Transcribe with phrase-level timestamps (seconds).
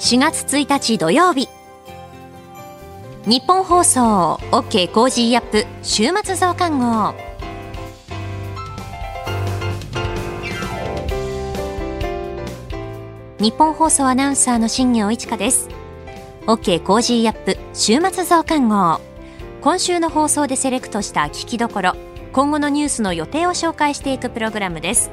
[0.00, 1.46] 4月1日土曜日。
[3.26, 4.90] ニッポン放送 OK!
[4.90, 5.66] Cozy up!
[5.82, 7.14] 週末増刊号。
[13.38, 15.68] ニッポン放送アナウンサーの新行市佳です。
[16.46, 16.82] OK!
[16.82, 17.58] Cozy up!
[17.74, 19.02] 週末増刊号。
[19.60, 21.92] 今週の放送でセレクトした聞きどころ
[22.32, 25.10] 今後のニュースの予定を紹介していくプログラムです。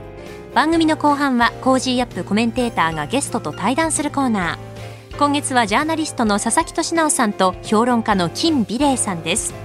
[0.56, 4.76] 番組の後半は Cozy up コメンテーターがゲストと対談するコーナー。
[5.18, 9.56] 今月はジャーナリストの佐々木俊尚さんと評論家の金美齢さんです。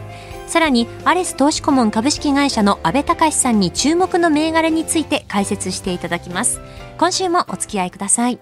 [0.47, 6.59] さらにアレス投資顧問株式会社の阿部隆さんに注目の銘柄について解説していただきます。
[6.97, 8.39] 今週もお付き合いください。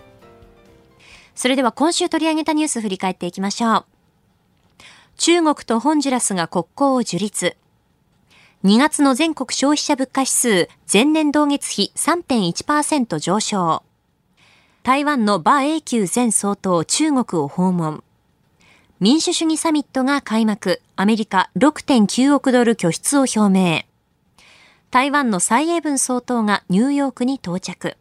[1.34, 3.84] それでは今週取り上げたニュース振り返っていきましょう。
[5.16, 7.56] 中国とホンジュラスが国交を樹立。
[8.62, 13.82] 2月の全国消費者物価指数前年同月比3.1%上昇。
[14.82, 18.02] 台湾の馬英九前総統中国を訪問。
[18.98, 20.80] 民主主義サミットが開幕。
[20.96, 23.82] アメリカ6.9億ドル拠出を表明。
[24.90, 27.98] 台湾の蔡英文総統がニューヨークに到着。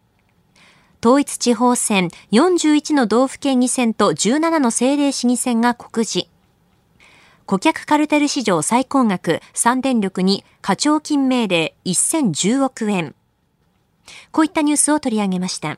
[1.04, 6.30] 統一地方選41の道府県議選と17の政令市議選が告示。
[7.46, 13.16] 顧客カルテル市場最高額3電力に課徴金命令1010億円。
[14.32, 15.78] こういったニュースを取り上げました。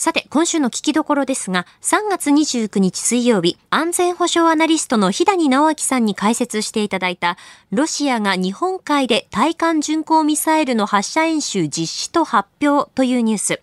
[0.00, 7.36] さて、今週の聞きどころですが、3月29日水曜日、安全保障アナリストの日谷直明さんに解説していただいた、
[7.70, 13.60] ロシアが日本海で対艦巡航ミサイルの発射演習実施と発表というニュース。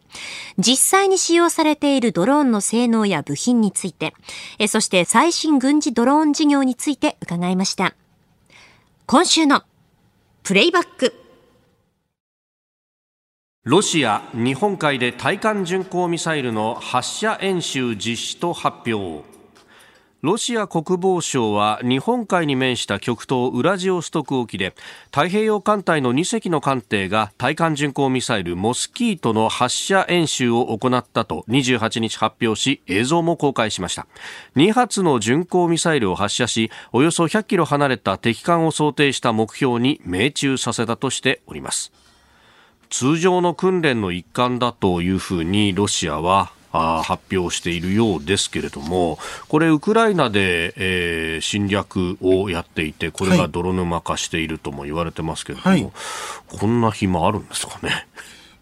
[0.60, 4.14] 実際に使用されているドローンの性能や部品について、
[4.68, 7.96] そして最新軍事ドローン事業について伺いました。
[9.08, 9.64] 今週の
[10.44, 11.27] プレイバック。
[13.68, 19.26] ロシア日本海で対艦巡航ミサイルの発射演習実施と発表。
[20.22, 24.74] ロシア国防省は日本海に面した極東ウラジオストク沖で
[25.08, 34.08] 太平洋艦隊の2隻の艦艇が対艦巡航ミサイルモスキートの発射演習を行ったと28日発表し映像も公開しました。
[34.56, 41.92] 2発の巡航ミサイルを発射しおよそ100キロ離れた敵艦を想定した目標に命中させたとしております。
[42.90, 46.52] 通常の訓練の一環だというふうにロシアは
[47.04, 49.18] 発表しているようですけれども、
[49.48, 55.92] これ、ウクライナで、えー、侵略をやっていて、これが泥沼化しているとも言われてますけれども、はい、
[56.48, 58.08] こんな暇あるんですかね？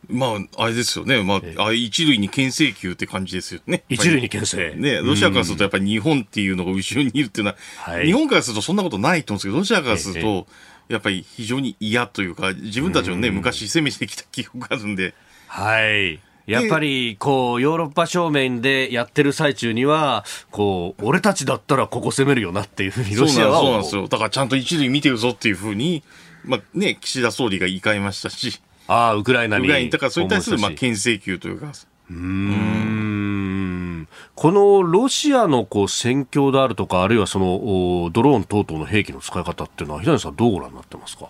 [0.07, 1.23] まあ、あれですよね。
[1.23, 3.83] まあ、一類に牽制球って感じですよね。
[3.89, 4.75] 一類に牽制。
[4.75, 10.47] ね、ロシアからするとやっぱり日本っていうのが後ろにいるっていうのは、はい、日本からするとそんなことないと思うんですけど、ロシアからすると、
[10.87, 15.13] やっぱり非常に嫌というか、自分たちをね、昔攻めてきた記憶があるんで。
[15.47, 16.19] はい。
[16.45, 24.07] やっぱり、こう、ヨーロッパ正面でやってる最中には、こう、俺たちだったらここ攻めるよなっていうふうにロシアはそうなんですよ。
[24.07, 26.03] だからちゃんと一塁見てるぞっていうふうに、
[26.43, 28.61] まあね、岸田総理が言い換えましたし。
[28.87, 29.63] ああ、ウクライナに。
[29.63, 29.91] ウクライナに。
[29.91, 31.71] だからそれに対する、まあ、牽制球というか。
[32.11, 32.84] うん。
[34.35, 41.29] このロシアのこう戦況であるとか、あるいはそのドローン等々の兵器の使い方っていうのは、平野さん、どうご覧になってますか？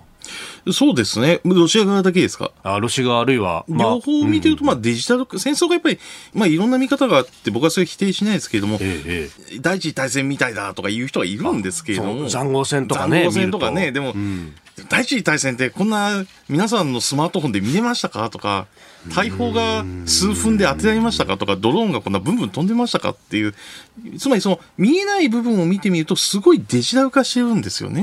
[0.72, 1.42] そうですね。
[1.44, 2.52] ロシア側だけですか？
[2.64, 6.00] あロシア側あるいは、まあ、両方見てると、まあ、デジタル、戦争がやっぱり、
[6.34, 12.30] まあ、いろんな見方があって、僕はそれ否定しないですけれども、ええ、第一次大戦みたいだとか言う人がいるんですけれども。
[12.30, 13.24] 塹壕戦とかね。
[13.24, 13.92] 塹壕戦とかね。
[13.92, 14.56] でも、うん、
[14.90, 18.30] 第一次大戦ってこんな皆さんのスマートフォンで見れましたか？
[18.30, 18.68] とか、
[19.16, 21.38] 大砲が数分で当てられましたか？
[21.38, 23.12] とか、ドローンがこんなブンブン飛んでましたか？
[23.12, 23.54] っていう、
[24.18, 28.02] つまりその見えない部分を見てみると、すごいデジタル化してるんですよね。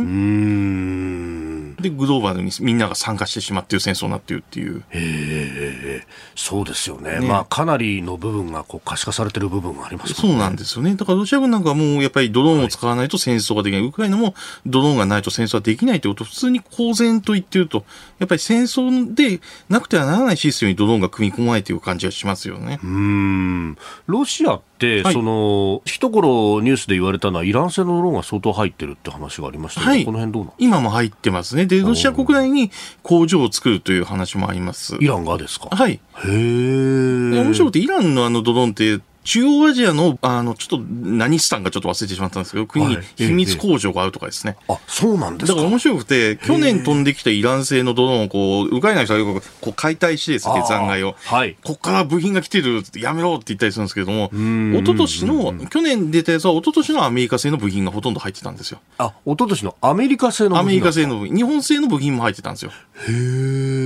[1.83, 4.79] で、グローバルにみんなが参加してしまっている戦争になっているっていう。
[4.79, 7.21] へえ、そうですよね。
[7.21, 10.95] ねまあ、かなりの部分がこう可視化されてる部分があります、ね、そうなんですよね。
[10.95, 13.81] だからロシア軍なんかもうやっぱりドローンを使わないと戦争ができない。
[13.83, 14.35] はい、ウクライナも
[14.65, 17.85] ドローンがないと戦争はできないということを普通に公然と言ってると、
[18.19, 22.79] やっぱり戦争でなくてはならないシステムにドローンが組み込まれている感じがしますよね。
[22.83, 23.77] うん。
[24.07, 24.61] ロシア、
[25.03, 31.67] はい、その一頃ニュースで言われたのは、イラン製のドローンが相当入ってるって話がありましたけど、はい、この辺どうなん今も入ってますね。
[31.67, 32.71] で、ロシア国内に
[33.03, 34.97] 工場を作るという話もあります。
[35.01, 35.69] イランがですか？
[35.71, 35.93] はい。
[35.93, 36.31] へえ。
[36.31, 44.57] 面白くて、イランのあのドローンって、中央アジアの、あの、ちょっと、何スタンかちょっと忘れてしまったんですけど、国に秘密工場があるとかですね。
[44.67, 45.57] はい、あ、そうなんですか？
[45.57, 51.15] だから面白くて、去年飛んできたイラン製のドローンをこう、ウクライナの人がよくこう解体してですね、鉄案外を。
[51.25, 51.57] はい。
[51.63, 58.81] こっから部品が来てるやめろって言ったりするんですけども、一昨年の、去年出たやつは一昨年のアメリカ製の部品がほとんど入ってたんですよ。
[58.99, 61.37] あ、一昨年のアメリカ製の部品アメリカ製の部品。
[61.37, 62.71] 日本製の部品も入ってたんですよ。
[62.71, 62.75] へ
[63.09, 63.82] え。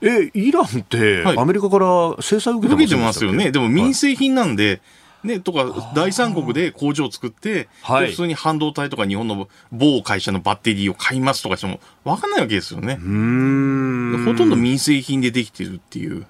[0.00, 2.78] え、イランって、アメリカから制裁受けてますよね？
[2.78, 3.52] 受けてますよね。
[3.52, 4.80] でも民生品なんで、はい
[5.24, 12.98] ね、とか、第三国で工場を作って、はいで普通に半導体とか日本の某会社のバッテリーを買いますとかしても、わかんないわけですよね。
[13.00, 14.24] うーん。
[14.24, 16.24] ほとんど民生品でできてるっていう。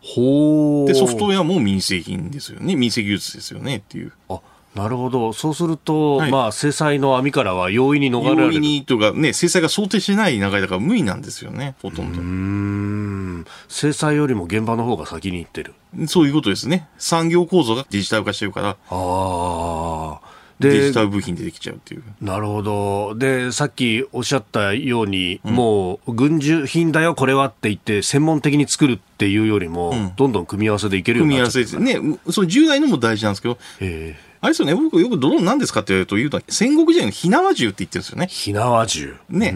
[0.00, 0.86] ほう。
[0.86, 2.76] で、ソフトウェアも民生品ですよね。
[2.76, 4.12] 民生技術ですよねっていう。
[4.28, 4.40] あ、
[4.78, 5.32] なるほど。
[5.32, 8.60] そうすると、はいまあ、制裁の網からは容易に逃れら容易。
[8.60, 12.20] にというかね、制裁が想定してない流れだから無理なんですよね、ほとんど。
[12.20, 13.44] ん。
[13.68, 15.74] 制裁よりも現場の方が先に行ってる。
[16.06, 16.88] そういうことですね。
[16.96, 20.38] 産業構造がデジタル化してるから、ああ。
[20.60, 22.02] でデジタ、ル部品でできちゃうっていう。
[22.20, 23.14] なるほど。
[23.14, 32.18] で、さっきおっしゃったように、もう、軍需品だよ、これはって言って、専門的に作るっていうよりも、んどんどん組み合わせでいけるよう組み合わになっちゃうせですね。
[32.30, 38.26] その従来のも大事なんですけど、ええあれですよね、僕よくドローン何ですかって言うと、言うと、戦国時代の火縄銃って言ってるんですよね。
[38.30, 39.16] 火縄銃。
[39.28, 39.50] ね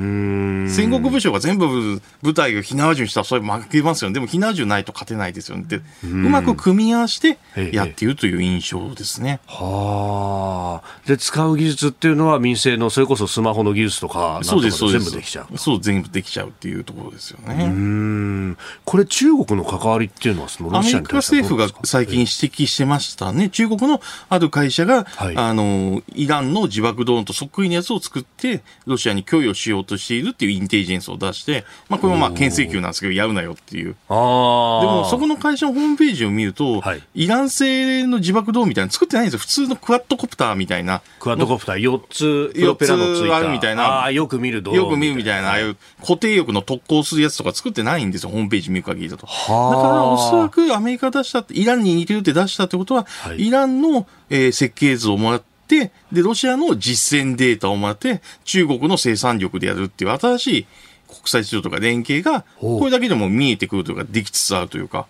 [0.68, 4.14] 戦国武将が全部部隊を火縄銃にしたらそれ負けますよね。
[4.14, 7.38] でも火縄銃ないと勝てないですよねって、うまく組み合わせて
[7.72, 9.40] やっているという印象ですね。
[9.46, 11.06] はあ。
[11.06, 15.04] で、使う技術っていうのは民生の、それこそスマホの技術とか、そうです、そうです。
[15.04, 15.58] 全部できちゃう。
[15.58, 17.54] そう、全部できちゃうっていうところですよね。
[17.54, 18.58] うーん。
[18.84, 21.98] これ中国の関わりっていうのは、そのアメリカロシアに対しては政府がどうですか？
[21.98, 23.48] 最近指摘してましたね。
[23.50, 33.96] 中国のある会社が、はいあの、イランの自爆ドローンとそっくりのやつを作って、ロシアに供与しようとしているっていうインテリジェンスを出して、まあこれもまあ牽制球なんですけど、やるなよっていう。
[34.08, 34.80] ああ。
[34.80, 39.38] でも、そこの会社のホームページを見ると、はいイラン製の自爆ドローンみたいなの作ってないんですよ。
[39.38, 41.02] 普通のクワッドコプターみたいな。
[41.20, 43.36] クワッドコプター4つ、プロペラのつい四つた。
[43.36, 49.26] あるみたいなああ、よく見るドローンよく見るみたいな、ああいう固定翼の特攻するやつとか作ってないんですよ、ホームページ見る限りだと。
[49.26, 60.66] だから、はあおそらくアメリカ出したって、イランに似てるって出したってことは、はいイランの、えー設計図をもらって、で、ロシアの実践データをもらって、中国の生産力でやるっていう新しい
[61.08, 65.06] 国際市場とか連携が、これだけでも見えてくるというか、できつつあるというか。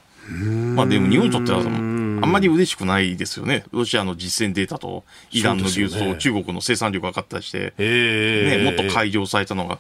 [0.75, 3.65] まあでも日本にとっては、あんまり嬉しくないですよね。
[3.73, 9.79] ロシアの実践データと、イランの技術と中国の生産力が分かったりして、ええね、もっと改良されたのが、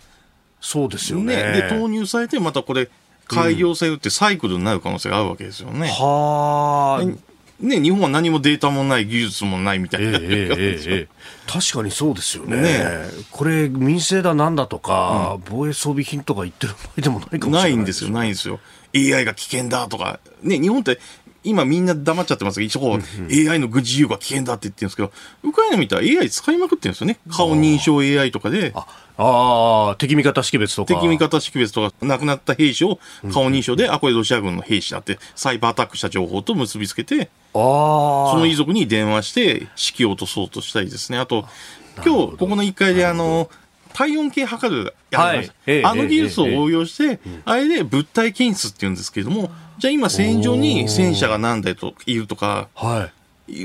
[0.60, 1.36] そうですよね。
[1.36, 2.88] ね、で、投入されて、またこれ、
[3.26, 5.88] 改良されるってサイクルになる可能性があるわけですよね。
[5.88, 7.31] はあ。
[7.62, 10.08] ね、日本は何もデータもない、技術もないみたいな。
[10.08, 11.08] ええええええ
[11.46, 12.56] 確かにそうですよね。
[12.60, 12.88] ね
[13.30, 17.58] これ、民生だなんだとか、防衛装備品とか言ってる場合でもないかもしれな。
[17.60, 18.58] ないいんですよ、ないんですよ。
[18.94, 20.18] AI が危険だとか。
[20.42, 20.98] ね、日本って、
[21.44, 22.98] 今みんな黙っちゃってますけど、一応
[23.50, 25.12] AI の軍事用が危険だって言ってるんですけど、
[25.42, 27.18] ウクライナ見たら AI 使いまくってるんですよね。
[27.30, 28.86] 顔認証 AI とかで、あ
[29.18, 30.94] あー、敵味方識別とか。
[30.94, 32.98] 敵味方識別とか、亡くなった兵士を
[33.32, 38.32] 顔認証で、あ、これロシア軍の兵士だって、サイバーアタックした情報と結びつけて、ああ。
[38.32, 39.68] その遺族に電話して、指
[40.04, 41.18] 揮を落とそうとしたりですね。
[41.18, 41.44] あと、
[41.96, 43.50] 今日、ここの1階で、あの、
[43.92, 45.52] 体温計測るやりました、はい。
[45.66, 53.12] ええあの技術を応用して、あれで物体検出っていうんですけれども、じゃあ今戦場に戦車が何台といるとか、はい。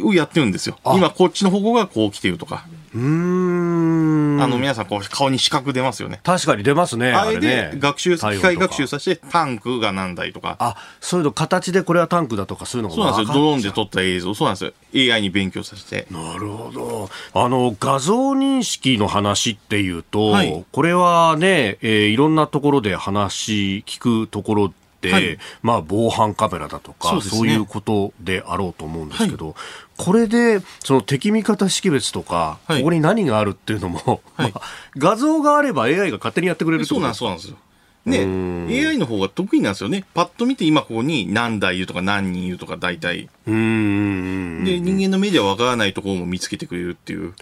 [0.01, 0.77] をやってるんですよ。
[0.85, 2.65] 今こっちの方向がこう来てるとか。
[2.93, 4.41] うーん。
[4.41, 6.19] あの皆さんこう顔に四角出ますよね。
[6.23, 7.11] 確かに出ますね。
[7.11, 7.73] あれで。
[7.77, 8.97] 学習、機械学習さ。
[8.97, 10.55] させてタンクが何台とか。
[10.59, 13.33] あ、そういうの形でこれはタンクだとかそういうのがそうなんですよ。
[13.33, 14.33] ドローンで撮った映像。
[14.33, 15.13] そうなんですよ。
[15.13, 16.07] AI に勉強させて。
[16.11, 17.09] なるほど。
[17.33, 29.55] あの、画像認識の話っていうと、はいこれはね、えーいろんなところで話聞くところで、はいまあ、防犯カメラだとかそういうことであろうと思うんですけど、
[29.97, 34.61] これで、その敵味方識別とか、はいここに何があるっていうのも、はい まあ
[34.97, 37.57] 画像があれば AI が勝手にやってくれるってそうなとそうなんですよ。
[38.07, 38.19] ね、
[38.87, 40.05] AI の方が得意なんですよね。
[40.13, 43.27] パッと見て今ここに何台いるとか何人いるとか大体。
[43.45, 44.63] うーん。
[44.63, 47.33] で、人間の目ではわからないところも見つけてくれるっていう。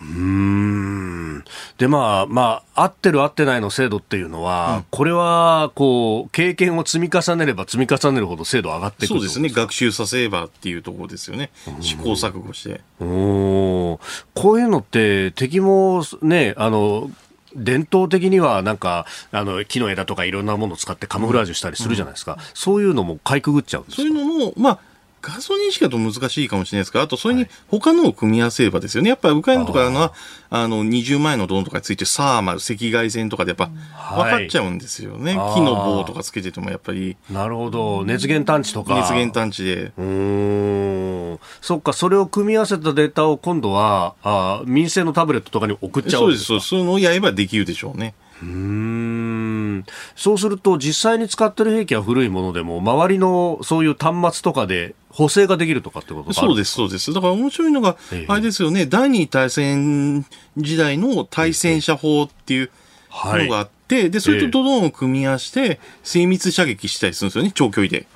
[0.00, 1.44] うーん。
[1.78, 9.48] でまあまあ合ってる合ってないの制度っていうのは、これはこう経験を積み重ねれば積み重ねるほど精度上がっていくそうですね。
[9.48, 11.50] 学習させればっていうところですよね。
[11.80, 12.80] 試行錯誤して。
[12.98, 14.00] とおー
[14.34, 17.10] こういうのって敵もねあの
[17.54, 24.02] 伝統的にはなんかあの木の枝とかいろんなものを使ってカムフラージュしたりするじゃないですか、そういうのもかいくぐっちゃうんですか？
[24.02, 24.78] そういうのも、まあ、
[25.26, 29.08] 画像認識だと難しいかもしれないですが、あとそれに他のを組み合わせればですよね。
[29.10, 30.12] やっぱりウクライナとかのは、
[30.50, 35.32] あの、20万円のドローンとかについてサーマル、赤外線とかでやっぱはい分かっちゃうんですよね。
[35.32, 37.16] あー木の棒とかつけててもやっぱり。
[37.30, 38.04] なるほど。
[38.04, 38.94] 熱源探知とか。
[38.94, 39.92] 熱源探知で。
[39.98, 41.38] うーん。
[41.60, 46.46] そっか、それを組み合わせたデータを今度は、あ民生のタブレットとかに送っちゃそうです、うんですか？
[46.46, 46.68] そうです。
[46.68, 48.14] そういうのをやればできるでしょうね。
[48.42, 49.84] うーん。
[50.14, 57.12] そうすると、実際に使ってる兵器は古いものでも、周りのそういう端末とかで補正ができるとかってことそうです、そうです。
[57.14, 60.26] だから面白いのがええ、あれですよね、第二次大戦
[60.56, 62.70] 時代の対戦車法っていう
[63.08, 68.06] はいのがあって、で、それとドローンを組み合わせて、精密射撃したりするんですよね、長距離で。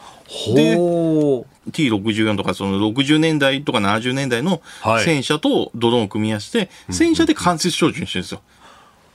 [0.54, 1.70] でほう。
[1.70, 5.04] T64 とかその60年代とか70年代のはい。
[5.04, 8.42] 戦車とドローンを組み合わせて、戦車で間接照準してるんですよ。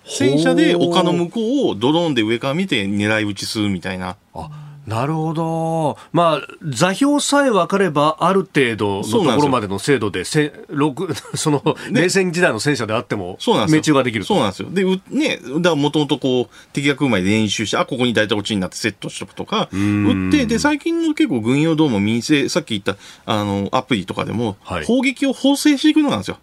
[0.07, 4.17] 戦車で丘の向こうをドローンで上から見て狙い撃ちするみたいな。
[4.33, 5.97] あなるほど。
[6.13, 13.39] まあ、座標さえ分かれば、ある程度のところまでの精度で、せ六 その、冷戦時代の戦車であっても。
[13.67, 14.69] 命中ができるとそうなんですよ。
[14.71, 22.95] で、うね、だからもともとこう、敵が来る前に練習して、あ、ここに大体落ちになってセットしとくとか、撃って、で、最近の結構軍用ドーム民生、さっき言った、
[23.25, 26.37] あの、アプリとかでも、はい砲撃を補正していくのなんですよ。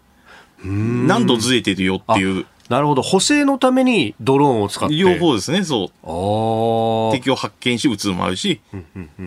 [0.65, 2.45] 何度ずれてるよっていう。
[2.73, 3.03] なるほど。
[3.03, 4.95] 補正のためにドローンを使って。
[4.95, 5.87] 両方ですね、そう。
[7.15, 8.61] 敵を発見し撃つのもあるし、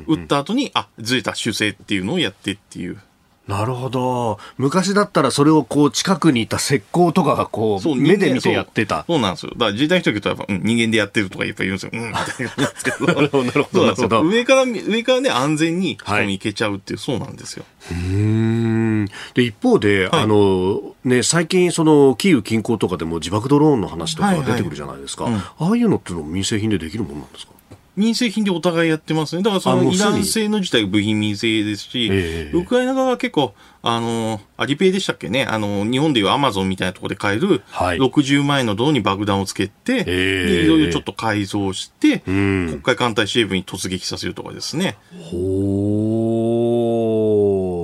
[0.09, 3.01] 撃った後に、あ、ずれた修正っていうのをやってっていう。
[3.47, 4.39] なるほど。
[4.59, 9.05] 昔だったらそれをこう近くにいた石膏とかがこう目で見てやってた。
[9.07, 9.53] そうなんですよ。
[9.53, 11.91] だから自衛隊の人が言うとやっぱ、うん、人間でやってるとかやっぱ言うんですよ。
[11.93, 13.07] うん、みたいな感じですけ ど。
[13.07, 17.65] なるほどなるほど上から、上からね、安全に人はいに行けちゃうっていう、そうなんですよ。
[17.93, 17.97] うー
[19.05, 27.53] んで一方で、はいあのね、最近、そのキーウ近郊とかでも自爆ドローンの話とかはいはい出てくるじゃないですか、うんああいうのっていうのも民生品でできるものなんですか？
[27.97, 29.43] 民生品でお互いやってますね。
[29.43, 37.99] だからそのイラン製の自体部品民生ですし、ええウクライナ側は結構、あの、アリペイでしたっけね、あの、日本でいうアマゾンみたいなところで買える、はい。
[37.99, 42.67] 60万円の銅に爆弾をつけて、いろいろちょっと改造して、ん。
[42.69, 44.99] 国海艦隊司令部に突撃させるとかですね。
[45.31, 46.27] ほ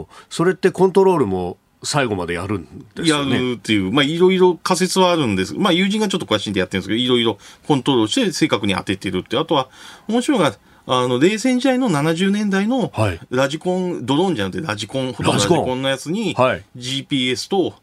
[0.02, 0.06] ー。
[0.28, 3.38] それってコントロールも最後までやるんですやよね。
[3.38, 5.54] るっていう、まあいろいろ仮説はあるんです。
[5.54, 9.36] まあ友人がちょっと詳しいんでやってるんですけど、いろいろコントロールして正確に当ててるって。
[9.36, 9.68] あとは、
[10.08, 17.74] 面白いのが、あの、冷戦時代の70年代のはいラジコン、ドローンじゃなくてラジコン、ほとんどラジコンのやつに、はい GPS と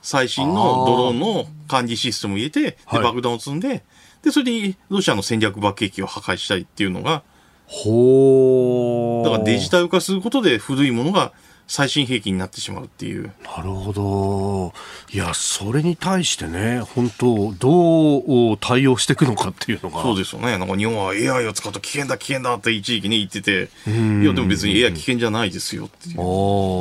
[0.00, 3.84] 最新のドローンの管理システムを入れて、ではい爆弾を積んで、
[4.22, 7.22] で、それでロシアの戦略爆撃機を破壊したりっていうのが、
[7.66, 11.32] ほーだからデジタル化することで古いものが
[11.66, 13.32] 最新兵器になってしまうっていう。
[13.44, 14.72] なるほど。
[15.14, 20.02] いや、それに対してね、本当どう対応していくのかっていうのが。
[20.02, 20.58] そうですよね。
[20.58, 26.16] なんか日本は AI を使うと危険だ危険だって一時期ね言ってて、いやでも別に AI 危険じゃないですよっていう。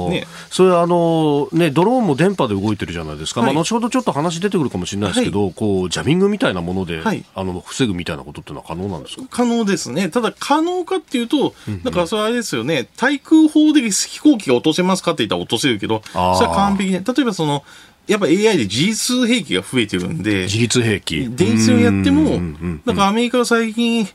[0.10, 9.24] ねそれあのねドローンも電波で動いてるじゃないですか、はいまあ後ほどちょっと話出てくるかもしれないですけど、こうジャミングみたいなもので、はいあの防ぐみたいなことっていうのは可能なんですか？
[9.30, 10.10] 可能ですね。
[10.10, 12.90] ただ可能かっていうと、だからそれあれですよね。
[12.98, 17.04] 対空砲で飛行機が落とせますかって言ったら落とせるけど、それは完璧ね。
[17.06, 17.64] 例えばその、
[18.08, 21.30] やっぱ AI で自律兵器が増えてるんで、自律兵器。
[21.30, 24.08] 電子戦をやってもうんからアメリカは最近、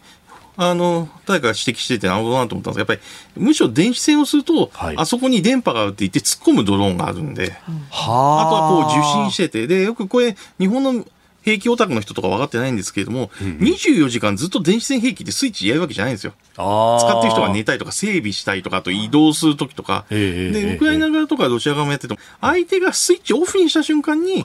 [0.59, 7.51] あの、誰かが指摘しててなるほどなと思ったんですが、やっぱり、むしろ電子戦をすると、はいあそこに電波があるって言って突っ込むドローンがあるんで、
[7.91, 11.05] はあとはこう受信してて、で、よくこれ、日本の
[11.47, 13.29] 兵器オタクの人とか分かってないんですけれども、
[13.61, 16.33] 24時間ずっと電子戦兵器ってスイッチやるわけじゃないんですよ。
[16.57, 24.45] あ使ってる人が寝たりとか整備したりとか、あと移動するときとか、で、ウクライナ側とかロシア側もやってても、相手がスイッチオフにした瞬間に、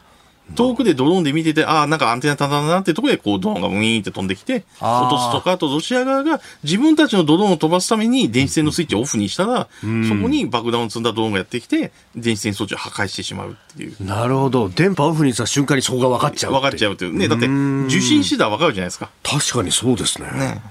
[0.56, 9.88] 遠くでドローンで見てて、ああ、なんかアンテナ立たんだなってところで、こう、ドローンがウィーンって飛んできて、落とすとか、あとロシア側が自分たちのドローンを飛ばすために電子戦のスイッチをオフにしたら、そこ
[10.30, 13.96] に爆弾を積んだドローンがやってきて、電子戦装置を破壊してしまうっていう。
[14.04, 17.14] なるほど電波オフにした瞬間にそこが分かっちゃう分かっちゃうっていう。
[17.14, 19.10] ね、だって、うん受信してたら分かるじゃないですか。
[19.24, 20.62] 確かにそうですねね。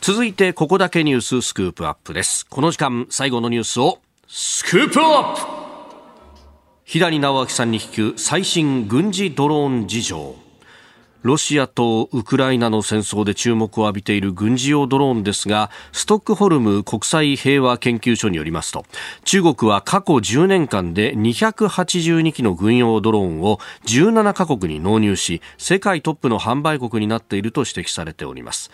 [0.00, 5.53] 続いてここだけニューススクープアップですこの時間最後のニュースをスクープアップ
[6.84, 10.36] 左直明さんに聞く最新軍事ドローン事情
[11.22, 18.84] ロシアとウクライナの戦争で注目を浴びている軍事用ドローンですが、ストックホルム国際平和研究所によりますと、
[19.24, 28.70] 中国は過去10年間で282機の軍用ドローンを17カ国に納入し、世界トップの販売国になっていると指摘されております。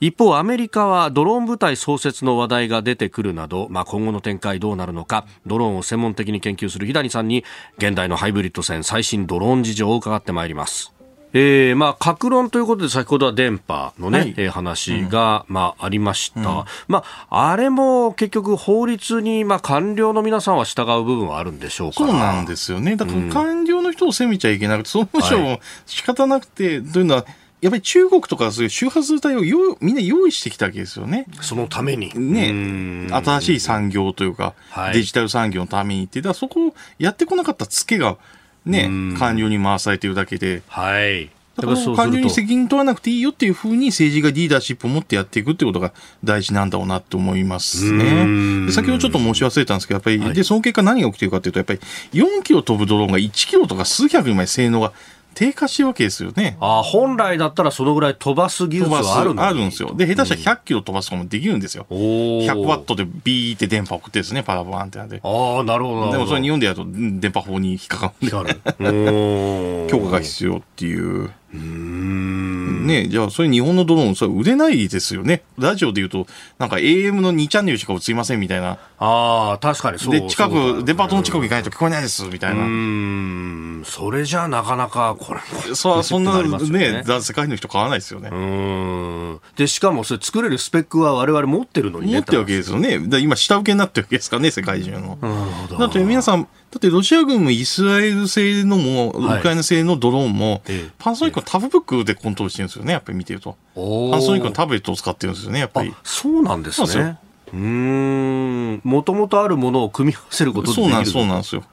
[0.00, 7.44] 一方、アメリカはドローン部隊創設の話題が出てくるなど、まあ、今後の展開どうなるのか、ドローンを専門的に研究する日谷さんに、
[7.76, 10.94] 現代のハイブリッド戦最新ドローン事情を伺ってまいります。
[11.32, 14.34] えーまあ、格論ということで先ほどは電波のね、はい。
[14.38, 21.98] えー話が、まあ、ありました、まあ、あれも結局法律に、まあ、官僚の皆さんは従う部分はあるんでしょうか？
[21.98, 22.96] そうらなんですよね。
[22.96, 27.24] だから官僚の人を責めちゃいけなくて、その人も仕方なくて、というのは、
[27.60, 31.26] やっぱり中国とかそういう周波数帯を用みんな用意してきたわけですよね。
[31.42, 32.12] そのために。
[32.14, 34.94] ね、新しい産業というか、はい。
[34.94, 38.16] デジタル産業のためにって、だそこをやってこなかったツケが、
[38.64, 38.88] ね、
[39.18, 41.30] 官僚に回されてるだけで、はい。
[41.56, 45.92] だから官僚に責任取らなくていいよっていうふうに政治がリーダーシップを持ってやっていくってことが
[46.24, 50.32] 大事なんだろうなって思いますうね先ほどちょっと申し忘れたんですけど、やっぱり、はい。
[50.32, 51.80] で、その結果何が起きてるかっていうと、やっぱり
[52.12, 54.92] 4キロ飛ぶドローンが1キロとか数百にまで性能が
[55.34, 56.56] 低下してるわけですよね。
[56.60, 59.94] あ本来だったらそのぐらい飛ばす技術はあるあるんですよ。
[59.94, 61.86] で、下手したら100キロ飛ばすこともできるんですよ。
[61.90, 65.20] 100ワットでビーって電波送ってですね、パラボアンテナで。
[65.22, 66.12] ああ、なるほど。
[66.12, 69.90] でもそれ日本でやると電波法に引っかかるんで。
[69.90, 71.30] 許可 が必要っていう。
[71.52, 75.42] ねじゃあ、それ日本のドローン、それ売れないですよね。
[75.58, 76.26] ラジオで言うと、
[76.58, 78.78] なんか AM の2チャンネルしか映りませんみたいな。
[78.98, 82.62] ああ、確かにそうで、近く、デパートの近く行かないと聞こえないです、みたいな。
[82.62, 85.40] うん、それじゃなかなか、これ
[85.74, 88.30] そ、そんなね、世界の人買わないですよね。
[88.32, 89.40] うん。
[89.56, 92.14] で、しかもそれ作れるスペックは我々持ってるのにね。
[92.14, 93.00] 持ってるわけですよね。
[93.20, 95.18] 今、下請けになってるわけですからね、世界中の。
[95.20, 95.78] なるほど。
[95.78, 100.62] だって皆さん、だってロシア軍もイスラエル製のも、ウクライナ製のドローンも、
[100.98, 103.56] パナソニックのタブブックでコントロールしてるんですよね、やっぱり見てると。
[103.74, 103.80] パ
[104.16, 105.92] ナソニックのタブレットを使ってるんですよね、やっぱり。
[106.04, 107.18] そうなんですね。
[107.52, 108.80] うん。
[108.84, 111.64] もともとあるものを組み合わせることでそうなんそうなんですよ。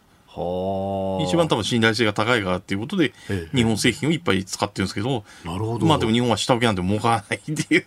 [1.27, 3.13] 一番多分信頼性が高いからっていうことで、
[3.55, 5.85] 日本製品をいっぱい使ってるんですけど、なるほど。
[5.87, 7.85] まあでも日本は下請けなんて儲からないっていう。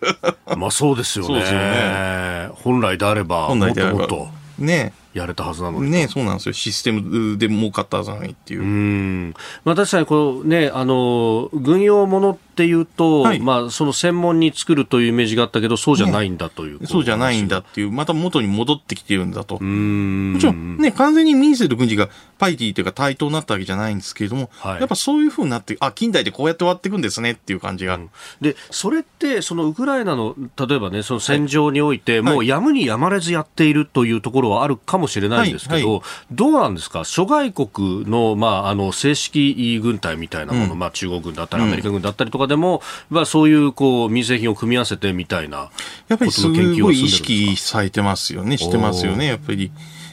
[0.57, 1.27] まあそうですよね。
[1.27, 2.49] そうですよね。
[2.55, 3.99] 本来であれば、本来であれば。
[3.99, 4.27] もっともっ
[4.57, 4.93] とね。
[5.13, 5.91] やれたはずなのに。
[5.91, 6.53] ねそうなんですよ。
[6.53, 8.61] システムで儲かったはずなのにっていう。
[8.61, 9.33] うん。
[9.65, 19.57] まあ確かにこうね、あの、軍用ものっていうと、はい、まあその専門に作るというイメージがあったけど、そうじゃないんだという、ね、そうじゃないんだっていう、また元に戻ってきてるんだと。
[19.59, 20.33] うん。
[20.33, 27.95] もちろんね、完全に民生と軍事がパイティというか対等になったわけじゃないんですけれども、はい、やっぱそういうふうになって、あ、近代でこうやって終わっていくんですねっていう感じが。
[27.95, 28.09] うん、
[28.41, 45.69] で、それって、そのウクライナの、例えばね、その戦場において、もうやむにやまれずやっているというところはあるかもしれないんですけど、ど、どうなんですか、諸外国の,、まあ、あの正式軍隊みたいなもの、うん、まあ、中国軍だったり、アメリカ軍だったりとかでも、まあ、そういうこう民生品を組み合わせてみたいな
[46.07, 49.71] やっぱりすごい意識されてますよね、してますよね、やっぱり。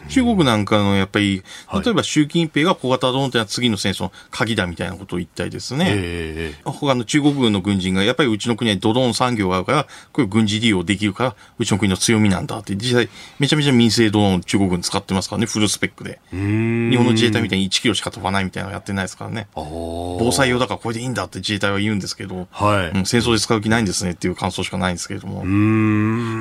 [0.08, 1.42] 中国なんかのやっぱり、
[1.84, 16.20] 例えば習近平が小型ドローンというのは次の戦争の鍵だみたいなことを言ったりですね、えー、他の中国軍の軍人がやっぱりうちの国はドローン産業があるから、これ軍事利用できるから、うちの国の強みなんだって、実際めちゃめちゃ民生ドローン中国軍使ってますからね、フルスペックで。
[16.32, 19.48] 日本の自衛隊みたいに1キロしか飛ばないみたいなのやってないですからね。
[19.54, 25.42] 防災用だからこれでいいんだって自衛隊は言うんですけど、はいうん、戦争で使う気ないんですねっていう感想しかないんですけれども。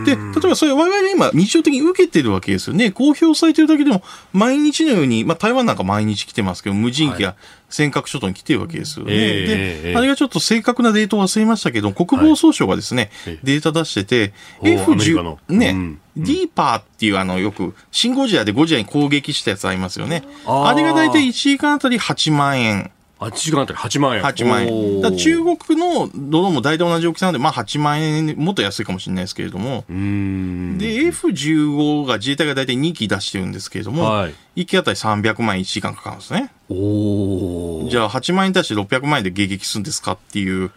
[0.06, 2.92] で、例えばそれ我々今日常的に受けてるわけですよね。
[2.92, 7.36] 公表されてるだけでも、毎日のように、まあ、台湾なんか毎日来てますけど、無人機が
[7.70, 9.14] 尖閣諸島に来てるわけですよね。
[9.14, 20.24] はい、で、あれがちょっと正確なデータを忘れましたけど、国防総省がですね、はい、データ出してて、F10、ね、うん、ディーパーっていうあの、よく、シンゴジアでゴジアに攻撃したやつありますよね。
[20.46, 22.92] あれが大体1時間あたり8万円。
[23.20, 24.24] 8時間あたり8万円。
[24.24, 25.02] 8万円。
[25.02, 29.86] だ中国のドローンも大体同じ大きさなんで、まあ8万円、もっと安いかもしれないですけれども。
[29.88, 36.52] で、F15 が自衛隊が大体2機出してるんですけれども、はい、1機あたり300万円1時間かかるんですね。
[36.70, 40.72] おじゃあ8万円に対して600万円で迎撃するんですかっていう。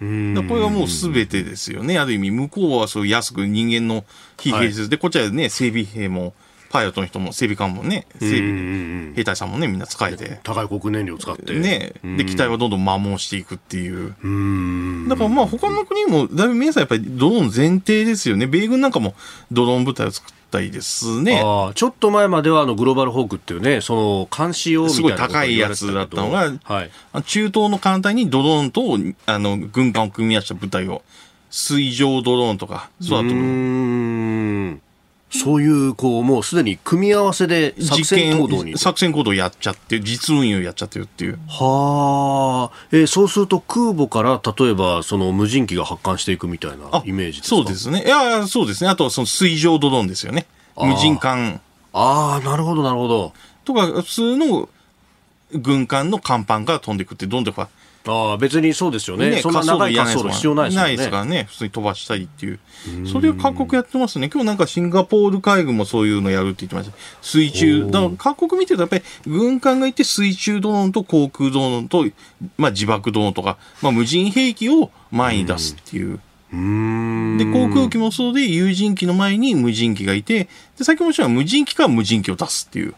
[0.00, 1.98] これはもうすべてですよね。
[1.98, 4.04] ある意味、向こうはそう安く人間の
[4.40, 6.34] 非兵術で、はい、こっちはね、整備兵も、
[6.70, 10.40] パイロットの人も整備官もね、整備、兵隊さんもね、みんな使えて。
[10.42, 11.54] 高い国燃料使って。
[11.54, 11.94] ね。
[12.02, 14.14] で、機体はどんどん摩耗していくっていう。
[15.08, 18.46] だからまあ他の国も、だいぶ皆さんやっぱりドローン前提ですよね。
[18.46, 19.14] 米軍なんかも
[19.50, 21.40] ドローン部隊を作ったりですね。
[21.44, 26.90] あちょっと前まではあのグローバルホークっていうね、その監視用みたいなすごい高いやつだったのが、はい、
[27.24, 31.02] 中東の艦隊にドローンとあの軍艦を組み合わせた部隊を、
[31.50, 34.80] 水上ドローンとか、そうだと思う。
[35.30, 38.78] そういう、こう、もうすでに組み合わせで作戦行動に。
[38.78, 41.38] 作戦行動やっちゃって、実運用やっちゃってるっていう。
[41.48, 42.86] はあ。
[42.92, 47.56] えー、そうすると空母から、例えば、その無人機が発艦していくみたいなイメージですか？
[47.56, 48.04] そうですね。
[48.06, 48.88] いや、そうですね。
[48.88, 50.46] あとはその水上ドローンですよね。
[50.76, 51.60] 無人艦。
[51.92, 53.32] ああ、なるほど、なるほど。
[53.64, 54.68] とか、普通の
[55.52, 57.54] 軍艦の甲板から飛んでいくって、どんどん
[58.08, 59.30] ああ、別にそうですよね。
[59.30, 60.86] ねそんな長い滑走路必要ないですよね。
[60.86, 61.44] ないですからね。
[61.48, 62.58] 普通に飛ばしたりっていう。
[63.06, 64.30] それを各国やってますね。
[64.32, 66.96] 今日なんかシンガポール海軍もそういうのやるって言ってました。
[67.20, 67.86] 水中。
[67.90, 72.06] だから各国見てるとやっぱり軍艦がいて水中ドローンと航空ドローンと、
[72.56, 76.20] まあ自爆ドローンとか、まあ無人兵器を前に出すっていう。
[76.50, 76.56] う
[77.36, 82.94] で、航空機もそうで、有人機の前に無人機がいて、で、先ほどは無人機から無人機を出すっていう。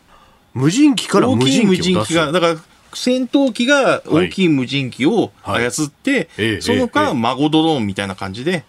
[0.54, 2.56] 無人機から無人機を出すが、だから
[2.94, 8.64] 戦闘機が大きい無人機を操って、はいはい、その間、孫ドローンみたいな感じで、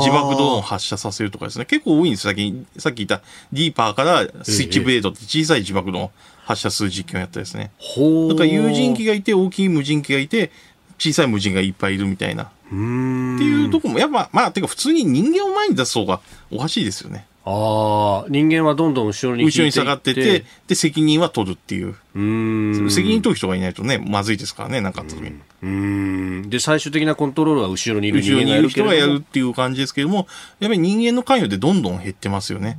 [0.00, 1.64] 自爆ドローンを発射させるとかですね。
[1.64, 6.10] 結構多いんですさっき、さっき言ったディーパーからスイッチブレードって小さい自爆ドローン
[6.44, 7.70] 発射する実験をやったですね。
[8.28, 10.50] だから有人機がいて、大きい無人機がいて、
[10.98, 12.44] 小さい無人がいっぱいいるみたいな。
[12.44, 16.20] っていうとこも、やっぱ、まあ、てか普通に人間を前に出す方が
[16.50, 17.26] おかしいですよね。
[17.44, 21.96] ああ、人間はどんどん後ろに後ろに下がってて、で、責任は取るっていう。
[22.14, 22.90] うん。
[22.90, 25.34] 責任取る人がいないとね、まずいですからね、なんかあった時に。
[25.62, 26.50] うん。
[26.50, 30.28] で、最終的なコントロールは後ろにいる人後ろにいる間がやる人がやるっていう感じですけども、
[30.60, 32.78] やっぱり人間の関与でどんどん減ってますよね。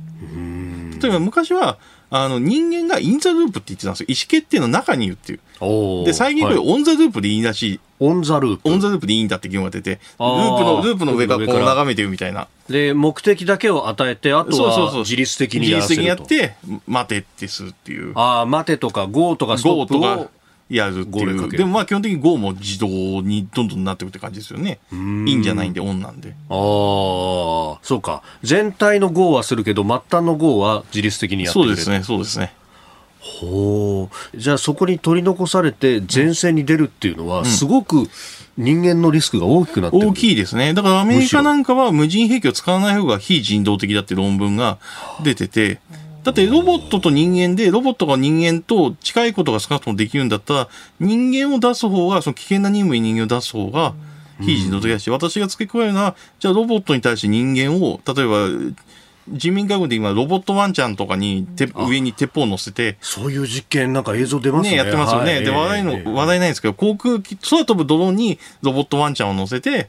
[1.00, 1.78] 例えば昔は、
[2.16, 4.06] あの、人間が in the loop って言ってたんですよ。
[4.08, 6.04] 意思決定の中にいるっていう。
[6.04, 7.80] で、最近これはい on the loop でいいらしい。
[7.98, 12.46] On the loop。On the loop でいいんだって議論が出て、ルあーープの、ループの上からこう眺めてるみたいな。
[12.68, 14.62] で、目的だけを与えて、あと。
[14.62, 16.22] は自律的にやらせると。
[16.22, 18.12] 自律的にやって、待てってするっていう。
[18.14, 20.30] ああ、待てとか、ゴーとか、ストップとかを。
[20.68, 21.50] やるっていう。
[21.50, 22.86] でもまあ基本的に GO も自動
[23.22, 24.78] にどんどんなっていくって感じですよね。
[24.92, 26.30] いいんじゃないんで、オンなんで。
[26.30, 28.22] ああ、そうか。
[28.42, 31.76] 全体のゴーはするけど、末端のゴーは自律的にやってくれる。
[31.76, 32.52] そうですね、そうですね。
[33.20, 34.38] ほう。
[34.38, 38.08] じゃあそこに取り残されて前線に出るっていうのは、すごく
[38.56, 40.08] 人間のリスクが大きくなってる。
[40.08, 40.74] 大きいですね。
[40.74, 44.78] だからアメリカなんかは無人兵器を使わない方が非人道的だって論文が
[45.22, 45.80] 出てて、
[46.24, 53.94] だってロボットと人間で、ロボットが人間と近いことが少なくともできるんだったら、人間を出す方が、その危険な任務に人間を出す方が
[54.40, 58.48] 非人道的だし、私が付け加えるのは、じゃあロボットに対して人間を、例えば、
[59.28, 64.70] 人民海軍で今ロボットワンちゃんとかにて上に鉄砲を乗せて、そういう実験なんか映像出ますね。
[64.72, 65.34] ね、やってますよね。
[65.34, 65.44] はい。
[65.44, 66.02] で、話題ええ。
[66.04, 69.88] の、話題ないんですけど、航空機、空飛ぶドローンにロボットワンちゃんを乗せて、で、ロ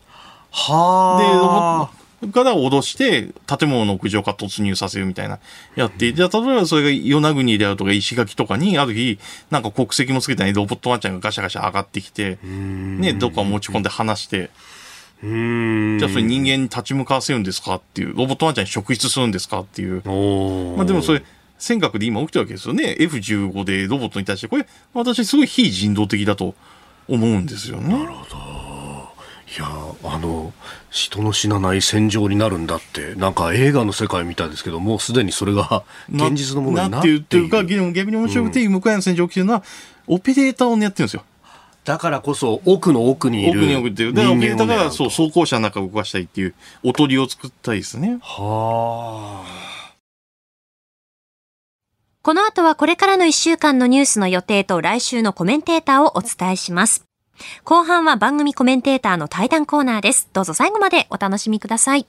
[0.59, 5.39] ボはットから脅して、建物の屋上から突入させるみたいな、
[5.75, 14.75] やって、じゃあ、例えばそれが与那国であるとか石垣とかに、ある日、なんか国籍もつけてないロボットワンちゃんがガシャガシャ上がってきて、ね、どっか持ち込んで離して、あ。
[15.23, 15.97] うん。
[15.99, 20.01] じゃあそれ人間に立ち向かわせるんですかっていう、ロボットワンちゃんに職質するんですかっていう。
[20.77, 21.23] まあでもそれ、
[21.57, 22.97] 尖閣で今起きてるわけですよね。
[22.99, 26.53] F15 でロボットに対して、これ、私すごい非人道的だと
[27.07, 27.95] 思うんですよね。
[29.47, 29.67] いや
[30.03, 30.53] あの
[30.89, 39.63] 人の死なない戦場になるんだってなんか映画の世界みたいですけどもうすでにそれがな現実のものにななっってているいうっていうか、逆に面白くて、向かいの戦場起きてるのは、
[40.07, 41.23] オペレーターをやってるんですよ。
[41.83, 44.13] だからこそ奥の奥にいる奥に奥っていう。
[44.13, 48.17] だからオペレーターが、人間を狙うとそう、装甲車の中を動かしたいっていう、おとりを作ったいですね。
[48.21, 49.65] はあ
[52.23, 57.05] この後はこれからの1週間のニュースの予定と来週のコメンテーターをお伝えします。
[57.63, 60.29] 後半は番組コメンテーターの対談コーナーです。
[60.33, 62.07] どうぞ最後までお楽しみください。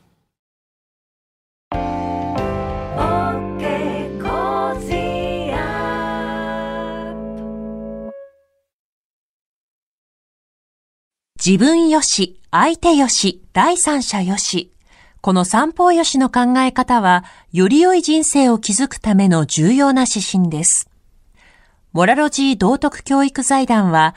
[11.47, 14.73] 自分よし、相手よし、第三者よし。
[15.21, 20.91] この三方よしの考え方は、より良い人生を築くための重要な指針です。
[21.93, 24.17] モラロジー道徳教育財団は、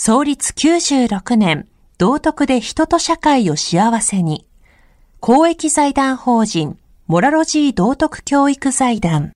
[0.00, 1.66] 創立96年、
[1.98, 4.46] 道徳で人と社会を幸せに。
[5.18, 9.32] 公益財団法人、モラロジー道徳教育財団。